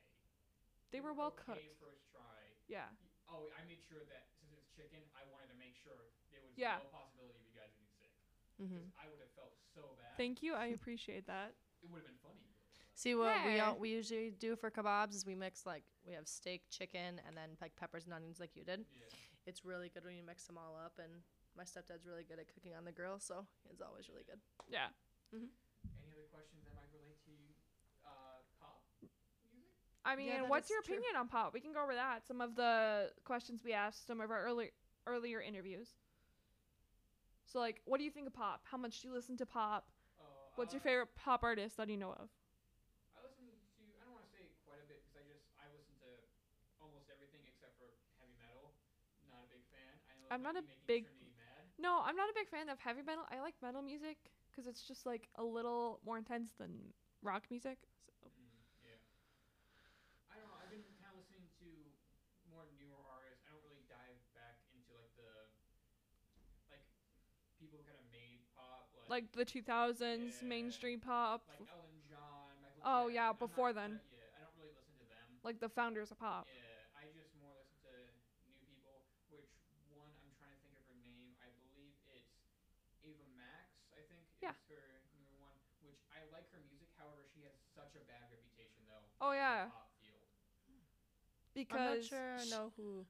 They 0.92 1.00
were 1.02 1.14
well 1.16 1.34
okay 1.34 1.64
cooked. 1.66 1.80
First 1.82 2.04
try. 2.12 2.38
Yeah. 2.70 2.92
Oh, 3.32 3.50
I 3.58 3.66
made 3.66 3.82
sure 3.82 4.04
that 4.12 4.30
since 4.38 4.54
it's 4.54 4.70
chicken, 4.78 5.02
I 5.18 5.26
wanted 5.34 5.50
to 5.50 5.58
make 5.58 5.74
sure 5.80 5.96
there 6.30 6.44
was 6.46 6.54
Yeah. 6.54 6.78
no 6.84 6.92
possibility 6.94 7.40
of 7.40 7.44
you 7.50 7.56
guys 7.58 7.72
getting 7.74 7.90
sick. 7.98 8.14
Mm-hmm. 8.62 8.78
'Cause 8.78 8.94
I 9.02 9.10
would 9.10 9.20
have 9.24 9.34
felt 9.34 9.58
so 9.74 9.96
bad. 9.98 10.14
Thank 10.20 10.44
you. 10.46 10.54
I 10.54 10.68
appreciate 10.78 11.26
that. 11.26 11.56
it 11.82 11.90
would 11.90 12.00
have 12.04 12.08
been 12.08 12.22
funny. 12.22 12.46
See 12.94 13.16
what 13.16 13.34
we 13.44 13.54
Hey. 13.58 13.60
all, 13.60 13.76
we 13.76 13.90
usually 13.90 14.30
do 14.32 14.56
for 14.56 14.70
kebabs 14.70 15.16
is 15.16 15.26
we 15.26 15.34
mix 15.34 15.66
like 15.66 15.84
we 16.06 16.14
have 16.14 16.28
steak, 16.28 16.62
chicken, 16.70 17.20
and 17.26 17.36
then 17.36 17.58
like 17.60 17.76
peppers 17.76 18.06
and 18.06 18.14
onions 18.14 18.40
like 18.40 18.56
you 18.56 18.64
did. 18.64 18.86
Yeah. 18.94 19.08
It's 19.46 19.66
really 19.66 19.92
good 19.92 20.06
when 20.06 20.16
you 20.16 20.24
mix 20.24 20.46
them 20.48 20.58
all 20.58 20.80
up, 20.80 21.00
and 21.02 21.24
my 21.58 21.64
stepdad's 21.64 22.06
really 22.08 22.24
good 22.24 22.40
at 22.40 22.48
cooking 22.48 22.74
on 22.78 22.86
the 22.86 22.92
grill, 22.92 23.20
so 23.20 23.46
it's 23.70 23.82
always 23.82 24.08
really 24.08 24.24
good. 24.24 24.40
Yeah. 24.72 24.90
Any 25.34 25.50
other 26.14 26.30
questions 26.32 26.64
that 26.64 26.74
might 26.78 26.90
relate 26.94 27.20
to 27.28 27.36
uh, 28.06 28.40
pop 28.62 28.82
music? 29.02 29.12
I 30.06 30.16
mean, 30.16 30.46
that 30.46 30.50
what's 30.50 30.70
your 30.70 30.82
true. 30.82 30.96
opinion 30.96 31.18
on 31.18 31.28
pop? 31.28 31.54
We 31.54 31.60
can 31.60 31.74
go 31.74 31.84
over 31.84 31.96
that. 31.96 32.26
Some 32.28 32.40
of 32.40 32.56
the 32.56 33.12
questions 33.26 33.62
we 33.66 33.74
asked 33.74 34.08
some 34.08 34.22
of 34.22 34.32
our 34.32 34.44
earlier 34.46 34.72
earlier 35.08 35.42
interviews. 35.42 36.00
So 37.46 37.60
like, 37.60 37.82
what 37.86 37.98
do 38.00 38.04
you 38.04 38.12
think 38.12 38.28
of 38.28 38.34
pop? 38.34 38.64
How 38.64 38.78
much 38.78 39.02
do 39.02 39.08
you 39.10 39.14
listen 39.14 39.36
to 39.38 39.46
pop? 39.46 39.92
Oh, 40.18 40.26
What's 40.56 40.74
your 40.74 40.82
uh, 40.82 40.88
favorite 40.88 41.12
pop 41.14 41.44
artist 41.44 41.78
that 41.78 41.90
you 41.90 41.98
know 41.98 42.16
of? 42.16 42.32
I 43.14 43.20
listen 43.26 43.44
to 43.46 43.54
I 44.00 44.06
don't 44.08 44.16
want 44.16 44.24
to 44.26 44.32
say 44.32 44.48
quite 44.64 44.80
a 44.80 44.88
bit 44.88 45.04
because 45.04 45.20
I 45.20 45.26
just 45.28 45.44
I 45.60 45.68
listen 45.76 45.94
to 46.02 46.10
almost 46.80 47.12
everything 47.12 47.44
except 47.44 47.76
for 47.82 47.92
heavy 48.22 48.38
metal. 48.40 48.72
Not 49.28 49.44
a 49.44 49.50
big 49.52 49.66
fan. 49.74 49.92
I 50.08 50.16
know 50.22 50.23
this 50.23 50.23
I'm 50.34 50.42
not 50.42 50.58
a 50.58 50.64
big- 50.88 51.06
No, 51.78 52.02
I'm 52.02 52.16
not 52.16 52.30
a 52.30 52.34
big 52.34 52.48
fan 52.50 52.70
of 52.70 52.80
heavy 52.80 53.02
metal. 53.06 53.26
I 53.30 53.40
like 53.40 53.54
metal 53.62 53.82
music 53.82 54.18
because 54.50 54.66
it's 54.68 54.82
just 54.82 55.06
like 55.06 55.30
a 55.36 55.44
little 55.44 56.00
more 56.06 56.18
intense 56.18 56.54
than 56.58 56.94
rock 57.22 57.44
music. 57.52 57.78
So. 58.22 58.28
Mm, 58.34 58.58
yeah. 58.82 58.98
I 60.34 60.38
don't 60.42 60.50
know. 60.50 60.58
I've 60.58 60.70
been 60.74 60.82
kind 61.02 61.14
of 61.14 61.22
listening 61.22 61.46
to 61.62 61.70
more 62.50 62.66
newer 62.82 62.98
artists. 63.06 63.46
I 63.46 63.54
don't 63.54 63.62
really 63.66 63.86
dive 63.90 64.18
back 64.34 64.58
into 64.74 64.90
like 64.98 65.14
the 65.18 65.30
like 66.74 66.82
people 67.62 67.78
kind 67.86 67.98
of 67.98 68.06
made 68.10 68.42
pop 68.58 68.90
like 68.98 69.10
Like 69.10 69.28
the 69.38 69.46
2000s 69.46 70.42
Yeah. 70.42 70.48
mainstream 70.50 70.98
pop, 71.00 71.46
like 71.50 71.62
Elton 71.70 72.02
John. 72.10 72.58
Michael 72.62 72.82
Oh, 72.86 73.02
Jackson. 73.10 73.14
yeah, 73.14 73.34
before 73.34 73.70
not- 73.70 73.76
then. 73.82 73.92
Don't- 74.02 74.14
yeah, 74.18 74.34
I 74.38 74.40
don't 74.42 74.56
really 74.58 74.74
listen 74.74 74.98
to 74.98 75.06
them. 75.06 75.28
like 75.44 75.60
the 75.60 75.70
founders 75.70 76.10
of 76.12 76.18
pop. 76.18 76.48
Yeah, 76.50 76.86
I 76.98 77.06
just 77.14 77.34
more 77.38 77.54
listen 77.54 77.78
to 77.84 77.94
new 78.46 78.54
people. 78.62 79.04
Which 79.30 79.50
one? 79.90 80.14
I'm 80.24 80.32
trying 80.38 80.54
to 80.56 80.62
think 80.62 80.76
of 80.78 80.84
her 80.88 80.96
name. 80.96 81.36
I 81.44 81.50
believe 81.52 81.94
it's 82.08 82.32
Ava 83.04 83.26
Max. 83.36 83.68
I 83.94 84.02
think 84.08 84.24
Yeah. 84.42 84.52
is 84.52 84.68
her 84.72 85.04
newer 85.14 85.36
one. 85.38 85.60
Which 85.84 86.00
I 86.12 86.24
like 86.32 86.50
her 86.52 86.60
music. 86.60 86.90
However, 86.98 87.24
she 87.24 87.42
has 87.44 87.54
such 87.76 87.94
a 87.96 88.00
bad 88.08 88.32
reputation 88.32 88.86
though. 88.88 89.04
Oh 89.24 89.32
yeah, 89.32 89.72
because 91.56 91.80
I'm 91.80 91.96
not 91.96 92.04
sure 92.04 92.36
I 92.42 92.46
know 92.52 92.74
who. 92.76 93.06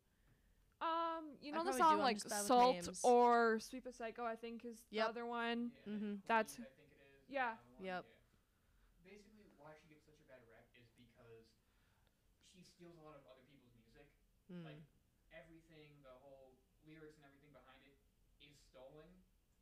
um, 0.77 1.25
you 1.41 1.50
I 1.53 1.58
know 1.58 1.65
the 1.65 1.74
song 1.74 1.98
do, 1.98 2.03
like 2.03 2.17
just 2.22 2.29
bad 2.29 2.38
with 2.46 2.48
Salt 2.53 2.75
names. 2.75 3.00
or 3.01 3.58
Sweet 3.60 3.84
but 3.84 3.96
Psycho. 3.96 4.22
I 4.24 4.36
think 4.36 4.62
is 4.63 4.77
Yep. 4.91 5.05
the 5.05 5.10
other 5.10 5.25
one. 5.25 5.72
Yeah, 5.74 5.89
Mhm. 5.89 6.00
Queen, 6.00 6.22
That's- 6.27 6.53
I 6.53 6.70
think 6.70 6.91
it 6.93 7.01
is. 7.01 7.29
yeah. 7.34 7.58
one, 7.58 7.82
Yep. 7.82 8.05
yeah. 8.05 9.10
Basically, 9.10 9.50
why 9.58 9.74
she 9.82 9.88
gets 9.89 10.05
such 10.05 10.20
a 10.22 10.27
bad 10.29 10.46
rep 10.53 10.70
is 10.77 10.86
because 10.93 11.48
she 12.53 12.62
steals 12.62 12.93
a 12.98 13.01
lot 13.01 13.15
of 13.17 13.25
other 13.25 13.41
people's 13.50 13.74
music. 13.82 14.05
Hmm. 14.53 14.65
Like 14.70 14.84
everything, 15.34 15.98
the 16.03 16.13
whole 16.22 16.53
lyrics 16.86 17.17
and 17.17 17.25
everything 17.25 17.53
behind 17.58 17.82
it 17.89 17.98
is 18.46 18.53
stolen. 18.70 19.10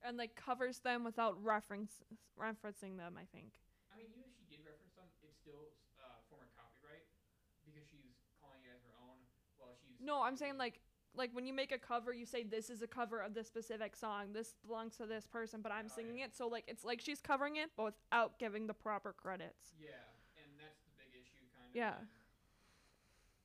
and 0.04 0.18
like 0.18 0.36
covers 0.36 0.80
them 0.80 1.06
without 1.06 1.38
reference 1.42 2.02
referencing 2.36 2.98
them. 2.98 3.16
I 3.16 3.24
think. 3.32 3.54
I 3.94 3.98
mean, 3.98 4.08
even 4.10 4.24
if 4.26 4.34
she 4.36 4.44
did 4.50 4.66
reference 4.66 4.96
them, 4.96 5.06
it's 5.22 5.38
still 5.38 5.72
uh, 6.02 6.18
former 6.28 6.48
copyright 6.58 7.06
because 7.64 7.86
she's 7.86 8.18
calling 8.42 8.64
it 8.66 8.72
as 8.74 8.82
her 8.82 8.96
own 8.98 9.20
while 9.58 9.76
she's. 9.78 9.91
No, 10.04 10.22
I'm 10.24 10.36
saying 10.36 10.58
like 10.58 10.80
like 11.14 11.30
when 11.34 11.46
you 11.46 11.54
make 11.54 11.72
a 11.72 11.78
cover, 11.78 12.14
you 12.14 12.26
say 12.26 12.44
this 12.44 12.70
is 12.70 12.82
a 12.82 12.88
cover 12.88 13.20
of 13.20 13.34
this 13.34 13.48
specific 13.48 13.96
song. 13.96 14.32
This 14.34 14.56
belongs 14.66 14.96
to 14.98 15.06
this 15.06 15.28
person, 15.28 15.62
but 15.62 15.72
I'm 15.72 15.88
Oh, 15.90 15.96
singing 15.96 16.20
yeah. 16.20 16.26
it. 16.26 16.36
So 16.36 16.48
like 16.48 16.64
it's 16.68 16.84
like 16.84 17.02
she's 17.02 17.20
covering 17.22 17.58
it, 17.58 17.70
but 17.76 17.84
without 17.92 18.40
giving 18.40 18.68
the 18.68 18.74
proper 18.74 19.14
credits. 19.14 19.76
Yeah, 19.78 19.92
and 20.40 20.58
that's 20.58 20.80
the 20.88 20.92
big 20.96 21.12
issue, 21.14 21.44
kind 21.54 21.68
of. 21.70 21.76
Yeah. 21.76 21.96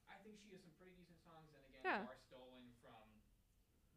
I 0.09 0.14
think 0.23 0.38
she 0.47 0.55
has 0.55 0.62
some 0.62 0.73
pretty 0.79 0.95
decent 0.95 1.19
songs, 1.27 1.51
and 1.53 1.62
again, 1.66 1.83
Yeah. 1.85 2.07
are 2.07 2.16
stolen 2.31 2.71
from 2.81 3.03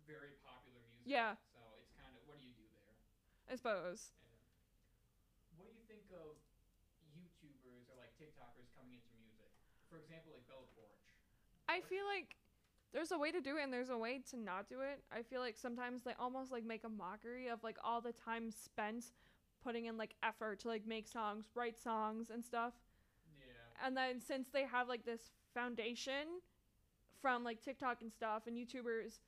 very 0.06 0.34
popular 0.42 0.82
music. 0.90 1.06
Yeah. 1.06 1.36
So 1.54 1.78
it's 1.78 1.94
kind 1.94 2.16
of 2.18 2.26
what 2.26 2.38
do 2.38 2.44
you 2.44 2.54
do 2.58 2.66
there? 2.74 2.98
I 3.50 3.56
suppose. 3.56 4.12
What 5.54 5.70
do 5.70 5.74
you 5.78 5.86
think 5.86 6.10
of 6.10 6.38
YouTubers 7.14 7.86
or 7.90 7.96
like 8.02 8.14
TikTokers 8.18 8.70
coming 8.74 8.94
into 8.98 9.14
music? 9.14 9.54
For 9.90 9.98
example, 9.98 10.34
like 10.34 10.46
Bella 10.48 10.66
Poarch. 10.74 11.06
I 11.68 11.82
feel 11.82 12.06
like 12.06 12.36
there's 12.94 13.12
a 13.12 13.18
way 13.18 13.32
to 13.32 13.42
do 13.42 13.58
it 13.58 13.64
and 13.64 13.72
there's 13.72 13.90
a 13.90 13.98
way 13.98 14.22
to 14.32 14.38
not 14.38 14.68
do 14.68 14.82
it. 14.82 15.04
I 15.12 15.22
feel 15.22 15.42
like 15.42 15.58
sometimes 15.58 16.04
they 16.04 16.14
almost 16.20 16.52
like 16.52 16.66
make 16.66 16.84
a 16.84 16.90
mockery 16.90 17.48
of 17.48 17.64
like 17.64 17.78
all 17.84 18.02
the 18.02 18.14
time 18.14 18.52
spent 18.52 19.06
putting 19.64 19.86
in 19.86 19.98
like 19.98 20.16
effort 20.24 20.60
to 20.62 20.68
like 20.68 20.88
make 20.88 21.08
songs, 21.08 21.46
write 21.54 21.78
songs 21.78 22.30
and 22.34 22.44
stuff. 22.44 22.74
Yeah. 23.40 23.86
And 23.86 23.96
then 23.96 24.20
since 24.20 24.48
they 24.52 24.64
have 24.66 24.88
like 24.88 25.06
this 25.06 25.32
foundation 25.54 26.42
from 27.22 27.44
like 27.44 27.62
TikTok 27.62 28.02
and 28.02 28.12
stuff 28.12 28.44
and 28.48 28.58
YouTubers, 28.58 29.20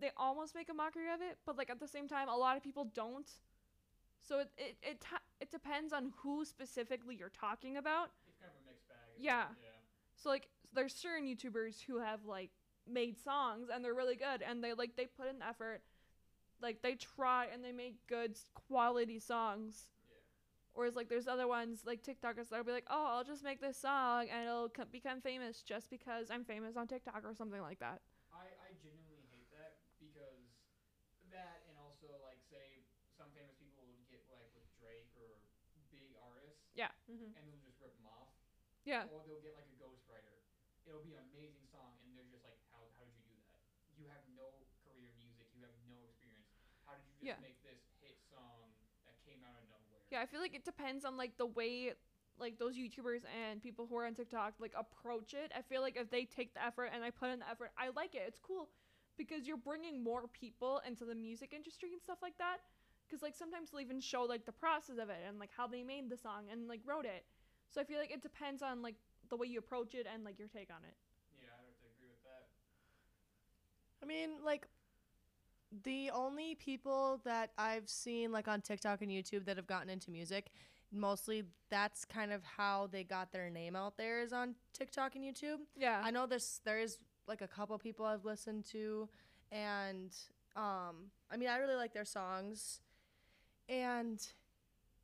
they 0.00 0.10
almost 0.16 0.54
make 0.54 0.68
a 0.70 0.74
mockery 0.74 1.12
of 1.12 1.20
it, 1.20 1.38
but 1.44 1.58
like 1.58 1.70
at 1.70 1.80
the 1.80 1.88
same 1.88 2.08
time 2.08 2.28
a 2.28 2.36
lot 2.36 2.56
of 2.56 2.62
people 2.62 2.84
don't. 2.94 3.30
So 4.22 4.40
it 4.40 4.48
it 4.56 4.76
it, 4.82 5.00
ta- 5.00 5.22
it 5.40 5.50
depends 5.50 5.92
on 5.92 6.12
who 6.18 6.44
specifically 6.44 7.16
you're 7.16 7.30
talking 7.30 7.78
about. 7.78 8.10
It's 8.28 8.38
kind 8.38 8.52
of 8.54 8.62
a 8.62 8.66
mixed 8.70 8.88
bag. 8.88 8.96
Yeah. 9.18 9.44
Yeah. 9.60 9.68
So 10.14 10.28
like 10.28 10.48
there's 10.72 10.94
certain 10.94 11.26
YouTubers 11.26 11.82
who 11.82 11.98
have 11.98 12.24
like 12.24 12.50
made 12.90 13.18
songs 13.18 13.68
and 13.72 13.84
they're 13.84 13.94
really 13.94 14.16
good 14.16 14.42
and 14.42 14.62
they 14.62 14.72
like 14.74 14.96
they 14.96 15.06
put 15.06 15.28
in 15.28 15.42
effort. 15.42 15.82
Like 16.62 16.82
they 16.82 16.94
try 16.94 17.46
and 17.52 17.64
they 17.64 17.72
make 17.72 17.96
good 18.08 18.36
quality 18.68 19.18
songs. 19.18 19.86
Yeah. 20.08 20.16
Whereas 20.74 20.96
like 20.96 21.08
there's 21.08 21.28
other 21.28 21.48
ones 21.48 21.82
like 21.86 22.02
TikTokers 22.02 22.48
that'll 22.50 22.64
be 22.64 22.72
like, 22.72 22.86
"Oh, 22.90 23.06
I'll 23.16 23.24
just 23.24 23.44
make 23.44 23.60
this 23.60 23.78
song 23.78 24.28
and 24.30 24.46
it'll 24.48 24.68
co- 24.70 24.84
become 24.90 25.20
famous 25.20 25.62
just 25.62 25.90
because 25.90 26.30
I'm 26.30 26.44
famous 26.44 26.76
on 26.76 26.86
TikTok 26.86 27.22
or 27.24 27.34
something 27.34 27.60
like 27.62 27.80
that." 27.80 28.00
I, 28.32 28.46
I 28.58 28.68
genuinely 28.82 29.26
hate 29.32 29.50
that 29.50 29.80
because 30.00 30.50
that 31.30 31.62
and 31.70 31.76
also 31.78 32.10
like 32.24 32.40
say 32.50 32.82
some 33.16 33.30
famous 33.36 33.54
people 33.60 33.86
will 33.86 34.04
get 34.10 34.24
like 34.30 34.48
with 34.56 34.66
Drake 34.80 35.10
or 35.18 35.38
big 35.92 36.14
artists 36.18 36.58
Mm-hmm. 37.10 37.34
and 37.36 37.42
they'll 37.44 37.60
just 37.60 37.76
rip 37.82 37.92
them 37.98 38.06
off. 38.08 38.30
Yeah. 38.86 39.04
Or 39.10 39.20
they'll 39.20 39.42
get 39.42 39.52
like 39.58 39.66
a 39.68 39.76
ghostwriter. 39.76 40.38
It'll 40.86 41.02
be 41.04 41.14
amazing 41.18 41.66
song 41.68 41.98
and 42.02 42.14
they're 42.14 42.28
just 42.30 42.42
like, 42.46 42.56
How 42.72 42.80
how 42.96 43.02
did 43.04 43.14
you 43.18 43.26
do 43.26 43.36
that? 43.42 43.58
You 43.98 44.06
have 44.08 44.22
no 44.32 44.64
career 44.86 45.10
in 45.12 45.18
music, 45.20 45.50
you 45.52 45.62
have 45.66 45.74
no 45.84 46.06
experience. 46.06 46.46
How 46.86 46.94
did 46.96 47.04
you 47.09 47.09
just 47.20 47.36
Yeah. 47.36 47.40
make 47.40 47.60
this 47.62 47.80
hit 48.00 48.16
song 48.28 48.72
that 49.04 49.14
came 49.24 49.44
out 49.44 49.56
of 49.56 49.64
nowhere? 49.68 50.00
Yeah, 50.10 50.20
I 50.20 50.26
feel 50.26 50.40
like 50.40 50.54
it 50.54 50.64
depends 50.64 51.04
on 51.04 51.16
like 51.16 51.36
the 51.36 51.46
way 51.46 51.94
like 52.38 52.58
those 52.58 52.74
YouTubers 52.74 53.22
and 53.28 53.60
people 53.62 53.86
who 53.86 53.96
are 53.96 54.06
on 54.06 54.14
TikTok 54.14 54.54
like 54.58 54.72
approach 54.74 55.34
it. 55.34 55.52
I 55.54 55.60
feel 55.62 55.82
like 55.82 55.96
if 55.96 56.10
they 56.10 56.24
take 56.24 56.54
the 56.54 56.64
effort 56.64 56.90
and 56.94 57.04
I 57.04 57.10
put 57.10 57.28
in 57.30 57.40
the 57.40 57.48
effort, 57.48 57.70
I 57.76 57.90
like 57.94 58.14
it. 58.14 58.22
It's 58.26 58.38
cool 58.38 58.70
because 59.18 59.46
you're 59.46 59.58
bringing 59.58 60.02
more 60.02 60.26
people 60.28 60.80
into 60.86 61.04
the 61.04 61.14
music 61.14 61.52
industry 61.52 61.92
and 61.92 62.00
stuff 62.00 62.18
like 62.22 62.38
that. 62.38 62.58
Because 63.06 63.22
like 63.22 63.36
sometimes 63.36 63.70
they'll 63.70 63.80
even 63.80 64.00
show 64.00 64.22
like 64.22 64.46
the 64.46 64.52
process 64.52 64.96
of 64.98 65.10
it 65.10 65.18
and 65.28 65.38
like 65.38 65.50
how 65.54 65.66
they 65.66 65.82
made 65.82 66.08
the 66.08 66.16
song 66.16 66.44
and 66.50 66.66
like 66.68 66.80
wrote 66.86 67.04
it. 67.04 67.24
So 67.68 67.80
I 67.80 67.84
feel 67.84 67.98
like 67.98 68.10
it 68.10 68.22
depends 68.22 68.62
on 68.62 68.82
like 68.82 68.96
the 69.28 69.36
way 69.36 69.46
you 69.46 69.58
approach 69.58 69.94
it 69.94 70.06
and 70.12 70.24
like 70.24 70.38
your 70.38 70.48
take 70.48 70.70
on 70.70 70.82
it. 70.88 70.94
Yeah, 71.38 71.48
I'd 71.58 71.66
have 71.66 71.78
to 71.82 71.88
agree 71.92 72.08
with 72.08 72.22
that. 72.24 72.48
I 74.02 74.06
mean, 74.06 74.30
like, 74.44 74.66
the 75.84 76.10
only 76.10 76.54
people 76.56 77.20
that 77.24 77.50
I've 77.56 77.88
seen, 77.88 78.32
like, 78.32 78.48
on 78.48 78.60
TikTok 78.60 79.02
and 79.02 79.10
YouTube 79.10 79.44
that 79.46 79.56
have 79.56 79.66
gotten 79.66 79.88
into 79.88 80.10
music, 80.10 80.50
mostly 80.92 81.44
that's 81.70 82.04
kind 82.04 82.32
of 82.32 82.42
how 82.42 82.88
they 82.90 83.04
got 83.04 83.30
their 83.32 83.48
name 83.50 83.76
out 83.76 83.96
there 83.96 84.20
is 84.22 84.32
on 84.32 84.56
TikTok 84.72 85.14
and 85.14 85.24
YouTube. 85.24 85.58
Yeah. 85.76 86.00
I 86.04 86.10
know 86.10 86.26
there's 86.26 86.60
there 86.64 86.80
is 86.80 86.98
like 87.28 87.40
a 87.42 87.46
couple 87.46 87.78
people 87.78 88.04
I've 88.04 88.24
listened 88.24 88.64
to, 88.72 89.08
and 89.52 90.12
um, 90.56 91.10
I 91.30 91.36
mean 91.36 91.48
I 91.48 91.58
really 91.58 91.76
like 91.76 91.92
their 91.92 92.04
songs, 92.04 92.80
and 93.68 94.18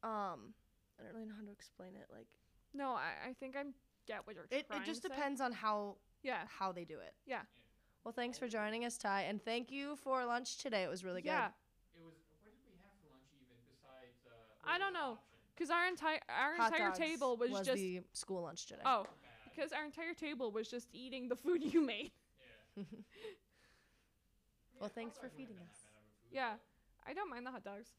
um, 0.03 0.55
I 0.99 1.05
don't 1.05 1.15
really 1.15 1.27
know 1.27 1.35
how 1.39 1.45
to 1.45 1.53
explain 1.53 1.91
it. 1.95 2.07
Like 2.13 2.27
no, 2.75 2.91
I, 2.91 3.29
I 3.31 3.33
think 3.39 3.57
I 3.57 3.63
get 4.09 4.27
what 4.27 4.35
you're 4.35 4.47
it, 4.51 4.67
it 4.69 4.85
just 4.85 5.03
depends 5.03 5.41
on 5.41 5.53
how 5.53 5.97
Yeah. 6.25 6.43
how 6.59 6.73
they 6.73 6.85
do 6.85 6.95
it. 6.99 7.15
Yeah. 7.27 7.43
Well, 8.07 8.13
thanks 8.13 8.39
for 8.39 8.47
joining 8.47 8.85
us, 8.85 8.97
Ty, 8.97 9.23
and 9.23 9.45
thank 9.45 9.73
you 9.73 9.97
for 9.97 10.25
lunch 10.25 10.59
today. 10.59 10.85
It 10.85 10.89
was 10.89 11.03
really 11.03 11.23
Yeah. 11.25 11.49
good. 11.49 11.55
Yeah. 11.97 12.03
It 12.03 12.05
was 12.05 12.15
what 12.31 12.45
did 12.45 12.53
we 12.65 12.77
have 12.85 12.93
for 13.03 13.11
lunch 13.11 13.25
even 13.35 13.57
besides 13.67 14.25
uh 14.29 14.71
I 14.75 14.79
don't 14.79 14.93
know. 14.93 15.19
Because 15.57 15.71
our 15.71 15.89
entire 15.89 16.21
our 16.29 16.55
Hot 16.55 16.73
entire 16.73 16.91
dogs 16.91 16.99
table 17.01 17.37
was, 17.37 17.51
just 17.67 17.75
the 17.75 18.03
school 18.13 18.43
lunch 18.43 18.67
today. 18.67 18.83
oh 18.87 19.09
because 19.53 19.73
our 19.73 19.85
entire 19.85 20.15
table 20.15 20.53
was 20.53 20.69
just 20.69 20.87
eating 20.93 21.27
the 21.29 21.35
food 21.35 21.65
you 21.65 21.81
made. 21.85 22.13
Yeah. 22.77 22.85
Well, 24.79 24.89
Yeah, 24.89 24.95
thanks 24.95 25.19
for 25.19 25.29
feeding 25.29 25.57
us. 25.57 25.59
been 25.59 25.65
that 25.65 25.95
bad 25.95 25.99
of 25.99 26.07
a 26.07 26.29
food, 26.29 26.31
Yeah. 26.31 26.57
I 27.09 27.13
don't 27.13 27.29
mind 27.29 27.45
the 27.45 27.51
hot 27.51 27.65
dogs. 27.65 27.91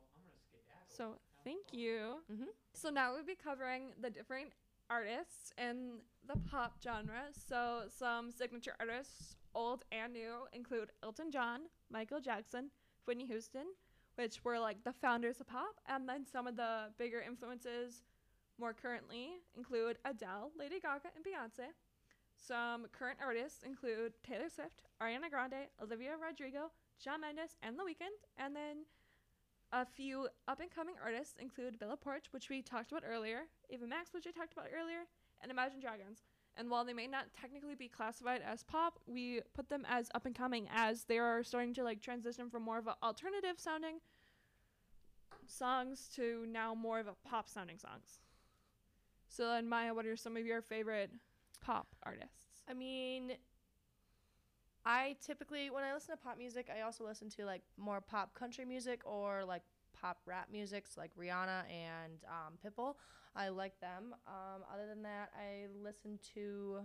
Well, 0.00 0.08
I'm 0.16 0.22
gonna. 0.24 0.96
So 0.96 1.18
thank 1.44 1.68
fun. 1.72 1.78
you. 1.78 2.22
Mhm. 2.32 2.46
So 2.72 2.88
now 2.88 3.12
we'll 3.12 3.22
be 3.26 3.34
covering 3.34 3.92
the 4.00 4.08
different 4.08 4.54
artists 4.90 5.52
in 5.58 5.98
the 6.26 6.38
pop 6.50 6.76
genre. 6.82 7.22
So 7.32 7.82
some 7.88 8.30
signature 8.30 8.74
artists, 8.80 9.36
old 9.54 9.84
and 9.92 10.12
new, 10.12 10.46
include 10.52 10.90
Elton 11.02 11.30
John, 11.30 11.62
Michael 11.90 12.20
Jackson, 12.20 12.70
Whitney 13.04 13.26
Houston, 13.26 13.66
which 14.16 14.44
were 14.44 14.58
like 14.58 14.82
the 14.84 14.92
founders 14.92 15.40
of 15.40 15.46
pop, 15.46 15.80
and 15.86 16.08
then 16.08 16.24
some 16.24 16.46
of 16.46 16.56
the 16.56 16.90
bigger 16.98 17.20
influences 17.20 18.02
more 18.58 18.72
currently 18.72 19.34
include 19.56 19.98
Adele, 20.04 20.50
Lady 20.58 20.80
Gaga, 20.80 21.08
and 21.14 21.24
Beyonce. 21.24 21.68
Some 22.36 22.86
current 22.92 23.18
artists 23.24 23.62
include 23.62 24.12
Taylor 24.22 24.48
Swift, 24.48 24.82
Ariana 25.02 25.30
Grande, 25.30 25.68
Olivia 25.82 26.12
Rodrigo, 26.20 26.70
Shawn 27.02 27.20
Mendes, 27.20 27.56
and 27.62 27.78
The 27.78 27.82
Weeknd. 27.82 28.16
And 28.38 28.54
then 28.54 28.84
a 29.80 29.84
few 29.84 30.28
up 30.48 30.60
and 30.60 30.70
coming 30.74 30.94
artists 31.02 31.34
include 31.38 31.78
Bella 31.78 31.96
Poarch, 31.96 32.28
which 32.30 32.48
we 32.48 32.62
talked 32.62 32.92
about 32.92 33.04
earlier, 33.06 33.42
Ava 33.70 33.86
Max, 33.86 34.14
which 34.14 34.26
I 34.26 34.30
talked 34.30 34.54
about 34.54 34.68
earlier, 34.74 35.00
and 35.42 35.50
Imagine 35.50 35.80
Dragons. 35.80 36.22
And 36.56 36.70
while 36.70 36.84
they 36.86 36.94
may 36.94 37.06
not 37.06 37.26
technically 37.38 37.74
be 37.74 37.88
classified 37.88 38.40
as 38.40 38.62
pop, 38.62 38.98
we 39.06 39.42
put 39.54 39.68
them 39.68 39.86
as 39.86 40.08
up 40.14 40.24
and 40.24 40.34
coming 40.34 40.66
as 40.74 41.04
they 41.04 41.18
are 41.18 41.42
starting 41.42 41.74
to 41.74 41.84
like 41.84 42.00
transition 42.00 42.48
from 42.48 42.62
more 42.62 42.78
of 42.78 42.86
an 42.86 42.94
alternative 43.02 43.56
sounding 43.58 43.98
songs 45.46 46.08
to 46.16 46.46
now 46.48 46.74
more 46.74 46.98
of 46.98 47.06
a 47.06 47.28
pop 47.28 47.48
sounding 47.48 47.78
songs. 47.78 48.20
So 49.28 49.46
then 49.48 49.68
Maya, 49.68 49.92
what 49.92 50.06
are 50.06 50.16
some 50.16 50.38
of 50.38 50.46
your 50.46 50.62
favorite 50.62 51.10
pop 51.60 51.88
artists? 52.02 52.62
I 52.66 52.72
mean, 52.72 53.32
I 54.86 55.16
typically 55.20 55.68
when 55.68 55.82
I 55.82 55.92
listen 55.92 56.16
to 56.16 56.22
pop 56.22 56.38
music, 56.38 56.68
I 56.74 56.82
also 56.82 57.04
listen 57.04 57.28
to 57.30 57.44
like 57.44 57.62
more 57.76 58.00
pop 58.00 58.32
country 58.34 58.64
music 58.64 59.00
or 59.04 59.44
like 59.44 59.62
pop 60.00 60.18
rap 60.26 60.46
music, 60.52 60.86
so 60.86 61.00
like 61.00 61.10
Rihanna 61.20 61.64
and 61.68 62.12
um, 62.28 62.54
Pitbull. 62.64 62.94
I 63.34 63.48
like 63.48 63.78
them. 63.80 64.14
Um, 64.26 64.62
other 64.72 64.86
than 64.86 65.02
that, 65.02 65.30
I 65.36 65.66
listen 65.82 66.20
to. 66.34 66.78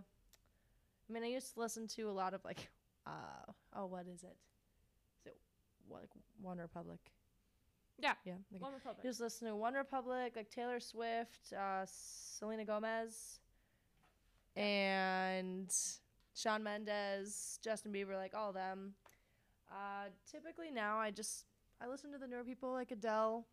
I 1.10 1.14
mean, 1.14 1.24
I 1.24 1.28
used 1.28 1.54
to 1.54 1.60
listen 1.60 1.88
to 1.90 2.10
a 2.10 2.12
lot 2.12 2.34
of 2.34 2.44
like, 2.44 2.70
uh, 3.06 3.52
oh, 3.76 3.86
what 3.86 4.08
is 4.08 4.24
it? 4.24 4.36
Is 5.20 5.28
it 5.28 5.38
what, 5.88 6.02
like 6.02 6.10
One 6.42 6.58
Republic? 6.58 7.00
Yeah. 8.00 8.14
Yeah. 8.26 8.34
Like, 8.52 8.64
One 8.64 8.74
Republic. 8.74 9.04
just 9.04 9.22
listen 9.22 9.48
to 9.48 9.56
One 9.56 9.76
Republic, 9.76 10.34
like 10.36 10.50
Taylor 10.50 10.80
Swift, 10.80 11.54
uh, 11.54 11.86
Selena 11.86 12.66
Gomez, 12.66 13.42
and 14.56 15.72
Shawn 16.36 16.64
Mendes, 16.64 17.60
Justin 17.62 17.92
Bieber, 17.94 18.16
like 18.16 18.34
all 18.34 18.50
of 18.50 18.56
them. 18.56 18.96
Uh, 19.72 20.10
typically 20.30 20.72
now 20.72 20.98
I 21.00 21.12
just 21.12 21.46
I 21.82 21.88
listen 21.88 22.12
to 22.12 22.18
the 22.18 22.28
newer 22.28 22.44
people 22.44 22.72
like 22.74 22.92
Adele, 22.92 23.46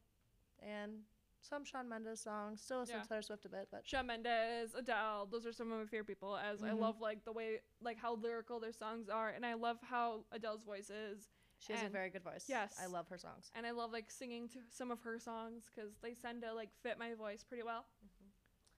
and 0.60 1.02
some 1.40 1.64
Shawn 1.64 1.88
Mendes 1.88 2.20
songs. 2.20 2.60
Still 2.60 2.80
listen 2.80 2.96
Yeah. 2.96 3.02
to 3.02 3.08
Taylor 3.08 3.22
Swift 3.22 3.44
a 3.44 3.48
bit, 3.48 3.68
but 3.70 3.86
Shawn 3.86 4.06
Mendes, 4.06 4.74
Adele, 4.74 5.26
those 5.30 5.46
are 5.46 5.52
some 5.52 5.70
of 5.72 5.78
my 5.78 5.86
favorite 5.86 6.06
people 6.08 6.36
as 6.36 6.62
I 6.62 6.70
Mhm. 6.70 6.80
love 6.80 7.00
like 7.00 7.24
the 7.24 7.32
way 7.32 7.60
like 7.80 7.96
how 7.96 8.14
lyrical 8.14 8.58
their 8.60 8.72
songs 8.72 9.08
are 9.08 9.30
and 9.30 9.46
I 9.46 9.54
love 9.54 9.80
how 9.82 10.24
Adele's 10.32 10.62
voice 10.62 10.90
is 10.90 11.30
she 11.60 11.72
has 11.72 11.82
a 11.82 11.88
very 11.88 12.10
good 12.10 12.22
voice. 12.22 12.48
yes. 12.48 12.78
I 12.80 12.86
love 12.86 13.08
her 13.08 13.18
songs. 13.18 13.50
and 13.54 13.66
I 13.66 13.70
love 13.70 13.92
like 13.92 14.10
singing 14.10 14.48
to 14.50 14.60
some 14.70 14.90
of 14.90 15.00
her 15.02 15.18
songs 15.18 15.68
cuz 15.70 15.96
they 16.00 16.14
tend 16.14 16.42
to 16.42 16.52
like 16.52 16.72
fit 16.82 16.98
my 16.98 17.14
voice 17.14 17.44
pretty 17.44 17.62
well. 17.62 17.86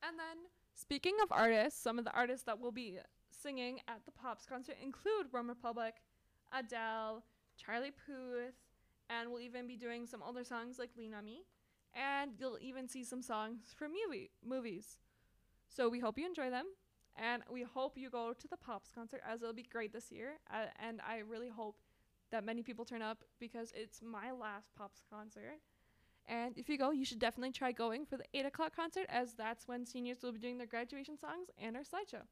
And 0.02 0.18
then 0.18 0.46
speaking 0.74 1.18
of 1.22 1.32
artists, 1.32 1.80
some 1.80 1.98
of 1.98 2.04
the 2.04 2.12
artists 2.12 2.44
that 2.44 2.58
will 2.60 2.72
be 2.72 3.00
singing 3.40 3.80
at 3.88 4.04
the 4.04 4.12
Pops 4.12 4.46
concert 4.46 4.76
include 4.82 5.32
One 5.32 5.48
Republic, 5.48 5.94
Adele, 6.52 7.22
Charlie 7.56 7.92
Puth, 7.92 8.54
and 9.08 9.30
we'll 9.30 9.40
even 9.40 9.66
be 9.66 9.76
doing 9.76 10.06
some 10.06 10.22
older 10.22 10.44
songs 10.44 10.78
like 10.78 10.90
Lean 10.96 11.14
on 11.14 11.24
Me. 11.24 11.44
And 11.94 12.32
you'll 12.38 12.58
even 12.60 12.88
see 12.88 13.02
some 13.02 13.22
songs 13.22 13.74
from 13.76 13.92
movie 13.92 14.30
movies. 14.46 14.98
So 15.68 15.88
we 15.88 15.98
hope 15.98 16.18
you 16.18 16.26
enjoy 16.26 16.50
them. 16.50 16.66
And 17.16 17.42
we 17.50 17.64
hope 17.64 17.98
you 17.98 18.08
go 18.08 18.32
to 18.32 18.48
the 18.48 18.56
Pops 18.56 18.92
concert 18.94 19.20
as 19.28 19.42
it'll 19.42 19.52
be 19.52 19.64
great 19.64 19.92
this 19.92 20.12
year. 20.12 20.38
Uh, 20.52 20.66
and 20.78 21.00
I 21.06 21.18
really 21.18 21.48
hope 21.48 21.76
that 22.30 22.44
many 22.44 22.62
people 22.62 22.84
turn 22.84 23.02
up 23.02 23.24
because 23.40 23.72
it's 23.74 24.00
my 24.00 24.30
last 24.30 24.72
Pops 24.76 25.02
concert. 25.10 25.58
And 26.26 26.56
if 26.56 26.68
you 26.68 26.78
go, 26.78 26.92
you 26.92 27.04
should 27.04 27.18
definitely 27.18 27.50
try 27.50 27.72
going 27.72 28.06
for 28.06 28.16
the 28.16 28.24
8 28.32 28.46
o'clock 28.46 28.76
concert 28.76 29.06
as 29.08 29.34
that's 29.34 29.66
when 29.66 29.84
seniors 29.84 30.22
will 30.22 30.32
be 30.32 30.38
doing 30.38 30.58
their 30.58 30.66
graduation 30.66 31.18
songs 31.18 31.48
and 31.58 31.76
our 31.76 31.82
slideshow. 31.82 32.22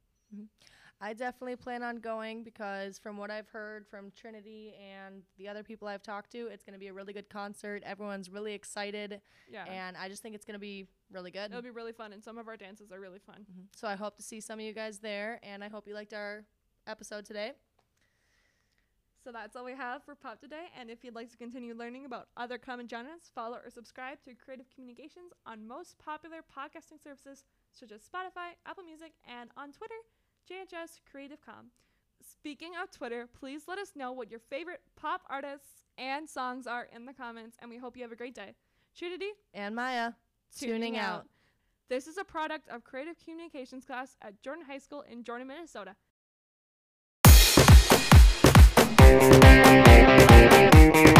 I 1.00 1.12
definitely 1.14 1.54
plan 1.54 1.84
on 1.84 1.98
going 2.00 2.42
because 2.42 2.98
from 2.98 3.16
what 3.16 3.30
I've 3.30 3.48
heard 3.48 3.86
from 3.86 4.10
Trinity 4.16 4.74
and 4.80 5.22
the 5.36 5.46
other 5.46 5.62
people 5.62 5.86
I've 5.86 6.02
talked 6.02 6.32
to, 6.32 6.48
it's 6.48 6.64
going 6.64 6.72
to 6.72 6.78
be 6.78 6.88
a 6.88 6.92
really 6.92 7.12
good 7.12 7.28
concert. 7.28 7.84
Everyone's 7.86 8.28
really 8.28 8.52
excited, 8.52 9.20
Yeah. 9.48 9.64
and 9.66 9.96
I 9.96 10.08
just 10.08 10.22
think 10.24 10.34
it's 10.34 10.44
going 10.44 10.54
to 10.54 10.58
be 10.58 10.88
really 11.12 11.30
good. 11.30 11.50
It'll 11.52 11.62
be 11.62 11.70
really 11.70 11.92
fun, 11.92 12.12
and 12.12 12.22
some 12.24 12.36
of 12.36 12.48
our 12.48 12.56
dances 12.56 12.90
are 12.90 12.98
really 12.98 13.20
fun. 13.20 13.46
Mhm. 13.48 13.76
So 13.76 13.86
I 13.86 13.94
hope 13.94 14.16
to 14.16 14.22
see 14.24 14.40
some 14.40 14.58
of 14.58 14.64
you 14.64 14.72
guys 14.72 14.98
there, 14.98 15.38
and 15.44 15.62
I 15.62 15.68
hope 15.68 15.86
you 15.86 15.94
liked 15.94 16.12
our 16.12 16.44
episode 16.88 17.24
today. 17.24 17.52
So 19.22 19.32
that's 19.32 19.56
all 19.56 19.64
we 19.64 19.74
have 19.74 20.02
for 20.04 20.14
Pop 20.14 20.40
today. 20.40 20.66
And 20.76 20.90
if 20.90 21.04
you'd 21.04 21.14
like 21.14 21.30
to 21.30 21.36
continue 21.36 21.74
learning 21.74 22.06
about 22.06 22.28
other 22.36 22.56
common 22.56 22.88
genres, 22.88 23.30
follow 23.34 23.58
or 23.64 23.68
subscribe 23.70 24.22
to 24.22 24.34
Creative 24.34 24.68
Communications 24.70 25.32
on 25.44 25.66
most 25.66 25.98
popular 25.98 26.42
podcasting 26.42 27.00
services 27.02 27.44
such 27.72 27.92
as 27.92 28.02
Spotify, 28.02 28.54
Apple 28.64 28.84
Music, 28.84 29.12
and 29.26 29.50
on 29.56 29.72
Twitter, 29.72 29.94
JHS 30.48 31.00
Creative 31.10 31.38
Com. 31.44 31.66
Speaking 32.20 32.72
of 32.82 32.90
Twitter, 32.90 33.28
please 33.38 33.62
let 33.68 33.78
us 33.78 33.92
know 33.94 34.12
what 34.12 34.30
your 34.30 34.40
favorite 34.40 34.80
pop 34.96 35.22
artists 35.28 35.84
and 35.98 36.28
songs 36.28 36.66
are 36.66 36.88
in 36.94 37.04
the 37.04 37.12
comments, 37.12 37.56
and 37.60 37.70
we 37.70 37.76
hope 37.76 37.96
you 37.96 38.02
have 38.02 38.12
a 38.12 38.16
great 38.16 38.34
day. 38.34 38.54
Trinity, 38.96 39.30
And 39.52 39.74
Maya, 39.74 40.12
tuning 40.56 40.96
out. 40.96 41.26
This 41.88 42.06
is 42.06 42.16
a 42.16 42.24
product 42.24 42.68
of 42.68 42.82
Creative 42.82 43.16
Communications 43.18 43.84
class 43.84 44.16
at 44.22 44.42
Jordan 44.42 44.64
High 44.64 44.78
School 44.78 45.02
in 45.10 45.22
Jordan, 45.22 45.48
Minnesota. 45.48 45.96
Thank 50.40 51.06
you. 51.08 51.17